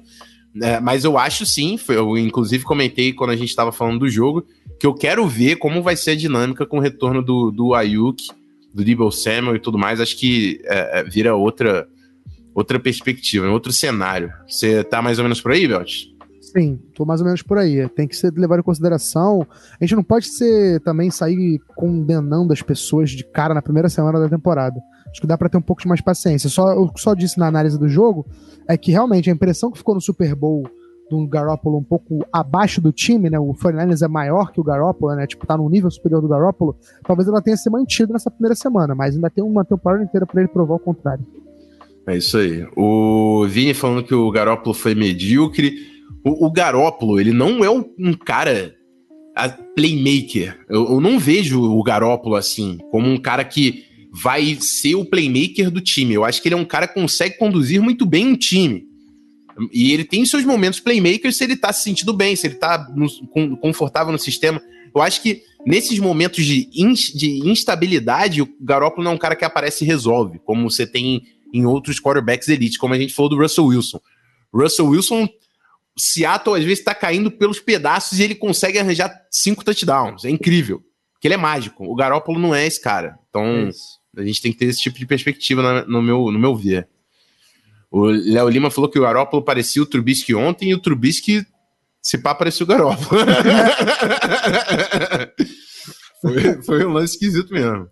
[0.60, 4.46] é, mas eu acho sim, eu inclusive comentei quando a gente estava falando do jogo,
[4.78, 8.26] que eu quero ver como vai ser a dinâmica com o retorno do, do Ayuk,
[8.74, 9.98] do Debo Samuel e tudo mais.
[9.98, 11.88] Acho que é, é vira outra
[12.54, 14.30] outra perspectiva, outro cenário.
[14.46, 16.08] Você tá mais ou menos por aí, Belt?
[16.52, 17.88] Sim, tô mais ou menos por aí.
[17.88, 19.46] Tem que ser levado em consideração.
[19.80, 24.20] A gente não pode ser também sair condenando as pessoas de cara na primeira semana
[24.20, 24.78] da temporada.
[25.10, 26.50] Acho que dá para ter um pouco de mais paciência.
[26.50, 28.26] Só, o que só disse na análise do jogo
[28.68, 30.64] é que realmente a impressão que ficou no Super Bowl
[31.10, 33.38] do Garoppolo um pouco abaixo do time, né?
[33.38, 35.26] O 49ers é maior que o Garoppolo, né?
[35.26, 36.76] Tipo, tá no nível superior do Garoppolo.
[37.04, 40.40] Talvez ela tenha se mantido nessa primeira semana, mas ainda tem uma temporada inteira para
[40.40, 41.24] ele provar o contrário.
[42.06, 42.66] É isso aí.
[42.76, 45.76] O Vini falando que o Garoppolo foi medíocre.
[46.24, 48.74] O, o Garópolo, ele não é um, cara
[49.74, 50.58] playmaker.
[50.68, 55.70] Eu, eu, não vejo o Garópolo assim, como um cara que vai ser o playmaker
[55.70, 56.14] do time.
[56.14, 58.84] Eu acho que ele é um cara que consegue conduzir muito bem um time.
[59.72, 62.86] E ele tem seus momentos playmakers se ele tá se sentindo bem, se ele tá
[62.94, 63.08] no,
[63.58, 64.62] confortável no sistema.
[64.94, 69.36] Eu acho que nesses momentos de, in, de instabilidade, o Garópolo não é um cara
[69.36, 73.30] que aparece e resolve, como você tem em outros quarterbacks elite, como a gente falou
[73.30, 74.00] do Russell Wilson.
[74.52, 75.28] Russell Wilson
[75.96, 80.24] Seattle às vezes está caindo pelos pedaços e ele consegue arranjar cinco touchdowns.
[80.24, 80.82] É incrível.
[81.12, 81.84] Porque ele é mágico.
[81.84, 83.18] O Garópolo não é esse cara.
[83.28, 83.70] Então,
[84.16, 86.56] é a gente tem que ter esse tipo de perspectiva na, no, meu, no meu
[86.56, 86.88] ver.
[87.90, 91.46] O Léo Lima falou que o Garópolo parecia o Trubisky ontem e o Trubisky,
[92.00, 93.20] se pá, parecia o Garópolo.
[96.20, 97.88] foi, foi um lance esquisito mesmo.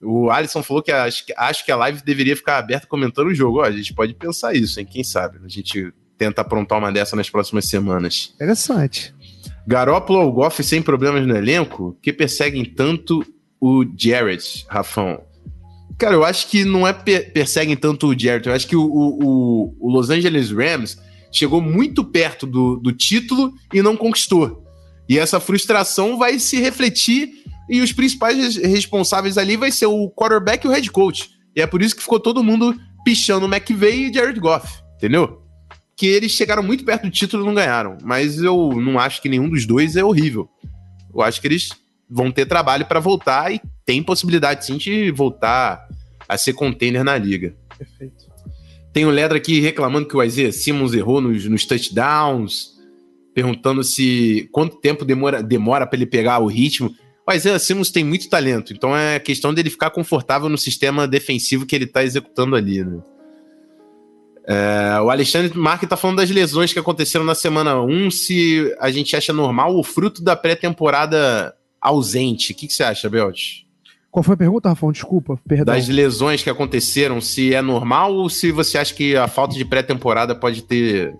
[0.00, 3.60] O Alisson falou que acho, acho que a live deveria ficar aberta comentando o jogo.
[3.60, 4.86] Ó, a gente pode pensar isso, hein?
[4.86, 5.38] Quem sabe?
[5.44, 5.92] A gente
[6.22, 8.32] tenta aprontar uma dessa nas próximas semanas.
[8.36, 9.12] Interessante.
[9.66, 13.24] Garoppolo ou Goff sem problemas no elenco que perseguem tanto
[13.60, 15.20] o Jared, Rafão?
[15.98, 18.84] Cara, eu acho que não é per perseguem tanto o Jared, eu acho que o,
[18.84, 20.96] o, o Los Angeles Rams
[21.32, 24.64] chegou muito perto do, do título e não conquistou.
[25.08, 27.30] E essa frustração vai se refletir
[27.68, 31.30] e os principais responsáveis ali vai ser o quarterback e o head coach.
[31.56, 35.41] E é por isso que ficou todo mundo pichando o McVay e Jared Goff, entendeu?
[36.02, 37.96] Que eles chegaram muito perto do título e não ganharam.
[38.02, 40.48] Mas eu não acho que nenhum dos dois é horrível.
[41.14, 41.68] Eu acho que eles
[42.10, 45.86] vão ter trabalho para voltar e tem possibilidade sim de voltar
[46.28, 47.54] a ser contender na liga.
[47.78, 48.26] Perfeito.
[48.92, 52.72] Tem o Ledra aqui reclamando que o Isaiah Simmons errou nos, nos touchdowns,
[53.32, 56.92] perguntando se quanto tempo demora, demora para ele pegar o ritmo.
[57.24, 61.64] O Isaiah Simmons tem muito talento, então é questão dele ficar confortável no sistema defensivo
[61.64, 62.82] que ele está executando ali.
[62.82, 63.00] Né?
[64.46, 68.90] É, o Alexandre Marque está falando das lesões que aconteceram na semana 1, se a
[68.90, 72.52] gente acha normal o fruto da pré-temporada ausente.
[72.52, 73.62] O que, que, você acha, Belt?
[74.10, 74.92] Qual foi a pergunta, Rafão?
[74.92, 75.74] Desculpa, perdão.
[75.74, 79.64] Das lesões que aconteceram, se é normal ou se você acha que a falta de
[79.64, 81.14] pré-temporada pode ter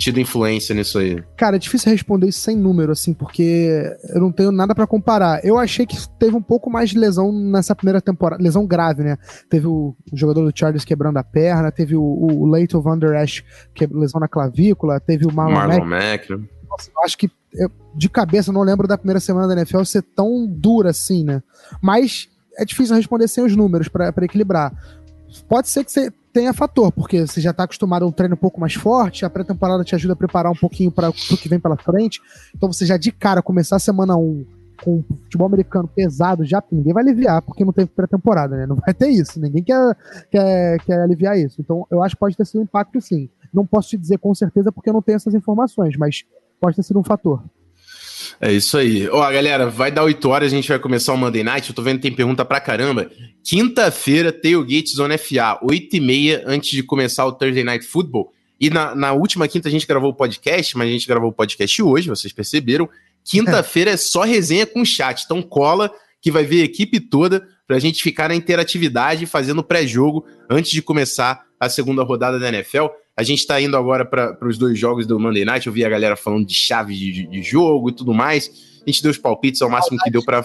[0.00, 1.22] tido influência nisso aí?
[1.36, 5.44] Cara, é difícil responder isso sem número, assim, porque eu não tenho nada para comparar.
[5.44, 9.18] Eu achei que teve um pouco mais de lesão nessa primeira temporada, lesão grave, né?
[9.48, 13.22] Teve o, o jogador do Chargers quebrando a perna, teve o, o Leighton Van Der
[13.22, 13.44] Esch,
[13.74, 16.30] que lesão na clavícula, teve o Marlon, Marlon Mack.
[16.30, 16.48] Mack.
[16.68, 20.02] Nossa, eu acho que, eu, de cabeça, não lembro da primeira semana da NFL ser
[20.02, 21.42] tão dura assim, né?
[21.82, 24.72] Mas é difícil responder sem os números para equilibrar.
[25.48, 28.38] Pode ser que você tenha fator, porque você já está acostumado a um treino um
[28.38, 31.58] pouco mais forte, a pré-temporada te ajuda a preparar um pouquinho para o que vem
[31.58, 32.20] pela frente.
[32.54, 34.44] Então você já de cara começar a semana 1
[34.82, 38.66] com futebol americano pesado, já ninguém vai aliviar, porque não teve pré-temporada, né?
[38.66, 39.96] Não vai ter isso, ninguém quer,
[40.30, 41.60] quer, quer aliviar isso.
[41.60, 43.28] Então eu acho que pode ter sido um impacto sim.
[43.52, 46.24] Não posso te dizer com certeza porque eu não tenho essas informações, mas
[46.60, 47.42] pode ter sido um fator.
[48.40, 49.08] É isso aí.
[49.08, 51.70] Ó, galera, vai dar 8 horas, a gente vai começar o Monday Night.
[51.70, 53.10] Eu tô vendo que tem pergunta pra caramba.
[53.42, 58.32] Quinta-feira, Tailgate Zone FA, 8 e meia, antes de começar o Thursday Night Football.
[58.60, 61.32] E na, na última quinta a gente gravou o podcast, mas a gente gravou o
[61.32, 62.88] podcast hoje, vocês perceberam.
[63.24, 65.22] Quinta-feira é só resenha com chat.
[65.24, 70.26] Então cola que vai ver a equipe toda pra gente ficar na interatividade fazendo pré-jogo
[70.50, 72.86] antes de começar a segunda rodada da NFL.
[73.20, 75.66] A gente tá indo agora para os dois jogos do Monday Night.
[75.66, 78.50] Eu vi a galera falando de chave de, de jogo e tudo mais.
[78.80, 80.42] A gente deu os palpites, é o máximo que deu para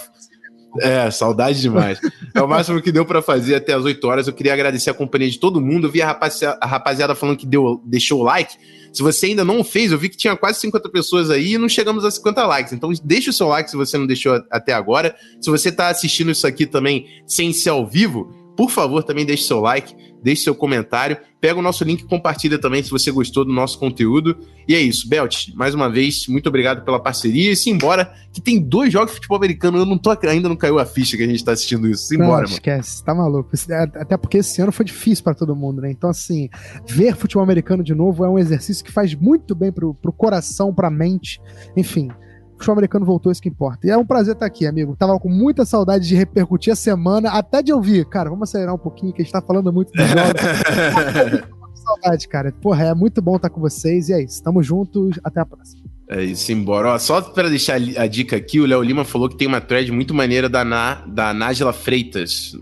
[0.81, 2.01] é, saudade demais.
[2.33, 4.27] É o máximo que deu para fazer até as 8 horas.
[4.27, 5.87] Eu queria agradecer a companhia de todo mundo.
[5.87, 8.57] Eu vi a rapaziada, a rapaziada falando que deu, deixou o like.
[8.91, 11.69] Se você ainda não fez, eu vi que tinha quase 50 pessoas aí e não
[11.69, 12.73] chegamos a 50 likes.
[12.73, 15.15] Então deixa o seu like se você não deixou até agora.
[15.39, 18.25] Se você tá assistindo isso aqui também sem ser ao vivo,
[18.57, 22.59] por favor, também deixe seu like deixe seu comentário, pega o nosso link e compartilha
[22.59, 24.37] também se você gostou do nosso conteúdo.
[24.67, 28.59] E é isso, Belt, mais uma vez, muito obrigado pela parceria e simbora, que tem
[28.59, 31.27] dois jogos de futebol americano, eu não tô, ainda não caiu a ficha que a
[31.27, 32.07] gente tá assistindo isso.
[32.07, 33.51] Simbora, não, esquece, tá maluco.
[33.69, 35.91] É, até porque esse ano foi difícil para todo mundo, né?
[35.91, 36.49] Então, assim,
[36.87, 40.73] ver futebol americano de novo é um exercício que faz muito bem pro, pro coração,
[40.73, 41.39] pra mente,
[41.75, 42.09] enfim
[42.55, 43.85] o futebol americano voltou, isso que importa.
[43.85, 44.95] E é um prazer estar aqui, amigo.
[44.95, 48.05] Tava com muita saudade de repercutir a semana, até de ouvir.
[48.05, 51.55] Cara, vamos acelerar um pouquinho, que a gente tá falando muito dos jogos.
[51.85, 52.51] saudade, cara.
[52.51, 54.09] Porra, é muito bom estar com vocês.
[54.09, 54.41] E é isso.
[54.41, 55.19] Tamo juntos.
[55.23, 55.83] Até a próxima.
[56.09, 56.93] É isso, embora.
[56.93, 59.91] Ó, só para deixar a dica aqui, o Léo Lima falou que tem uma thread
[59.91, 62.55] muito maneira da, Na, da Nájila Freitas,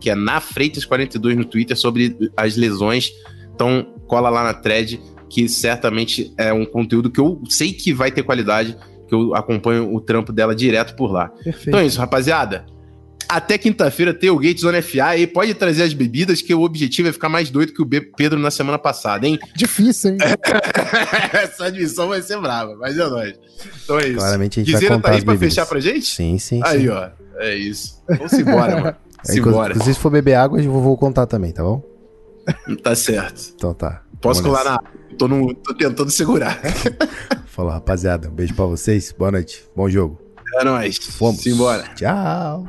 [0.00, 3.10] que é Na Freitas 42 no Twitter, sobre as lesões.
[3.54, 8.10] Então, cola lá na thread, que certamente é um conteúdo que eu sei que vai
[8.10, 8.76] ter qualidade
[9.10, 11.28] que eu acompanho o trampo dela direto por lá.
[11.28, 11.68] Perfeito.
[11.68, 12.64] Então é isso, rapaziada.
[13.28, 17.08] Até quinta-feira tem o Gates Zone FA e pode trazer as bebidas, que o objetivo
[17.08, 19.38] é ficar mais doido que o Pedro na semana passada, hein?
[19.54, 20.18] Difícil, hein?
[21.32, 23.34] Essa admissão vai ser brava, mas é nóis.
[23.84, 24.18] Então é isso.
[24.18, 25.54] Claramente a gente vai contar tá aí pra bebidas.
[25.54, 26.06] fechar pra gente?
[26.06, 26.60] Sim, sim.
[26.64, 26.88] Aí, sim.
[26.88, 27.08] ó.
[27.36, 28.02] É isso.
[28.08, 28.96] Vamos embora, mano.
[29.28, 31.82] É, inclusive, se for beber água, eu vou contar também, tá bom?
[32.82, 33.52] Tá certo.
[33.54, 34.02] Então tá.
[34.18, 34.78] Posso colar na
[35.20, 36.58] Tô, no, tô tentando segurar.
[37.44, 38.30] Falou, rapaziada.
[38.30, 39.12] Um beijo pra vocês.
[39.12, 39.62] Boa noite.
[39.76, 40.18] Bom jogo.
[40.54, 40.96] É nóis.
[40.96, 41.42] Fomos.
[41.42, 41.84] Simbora.
[41.94, 42.66] Tchau.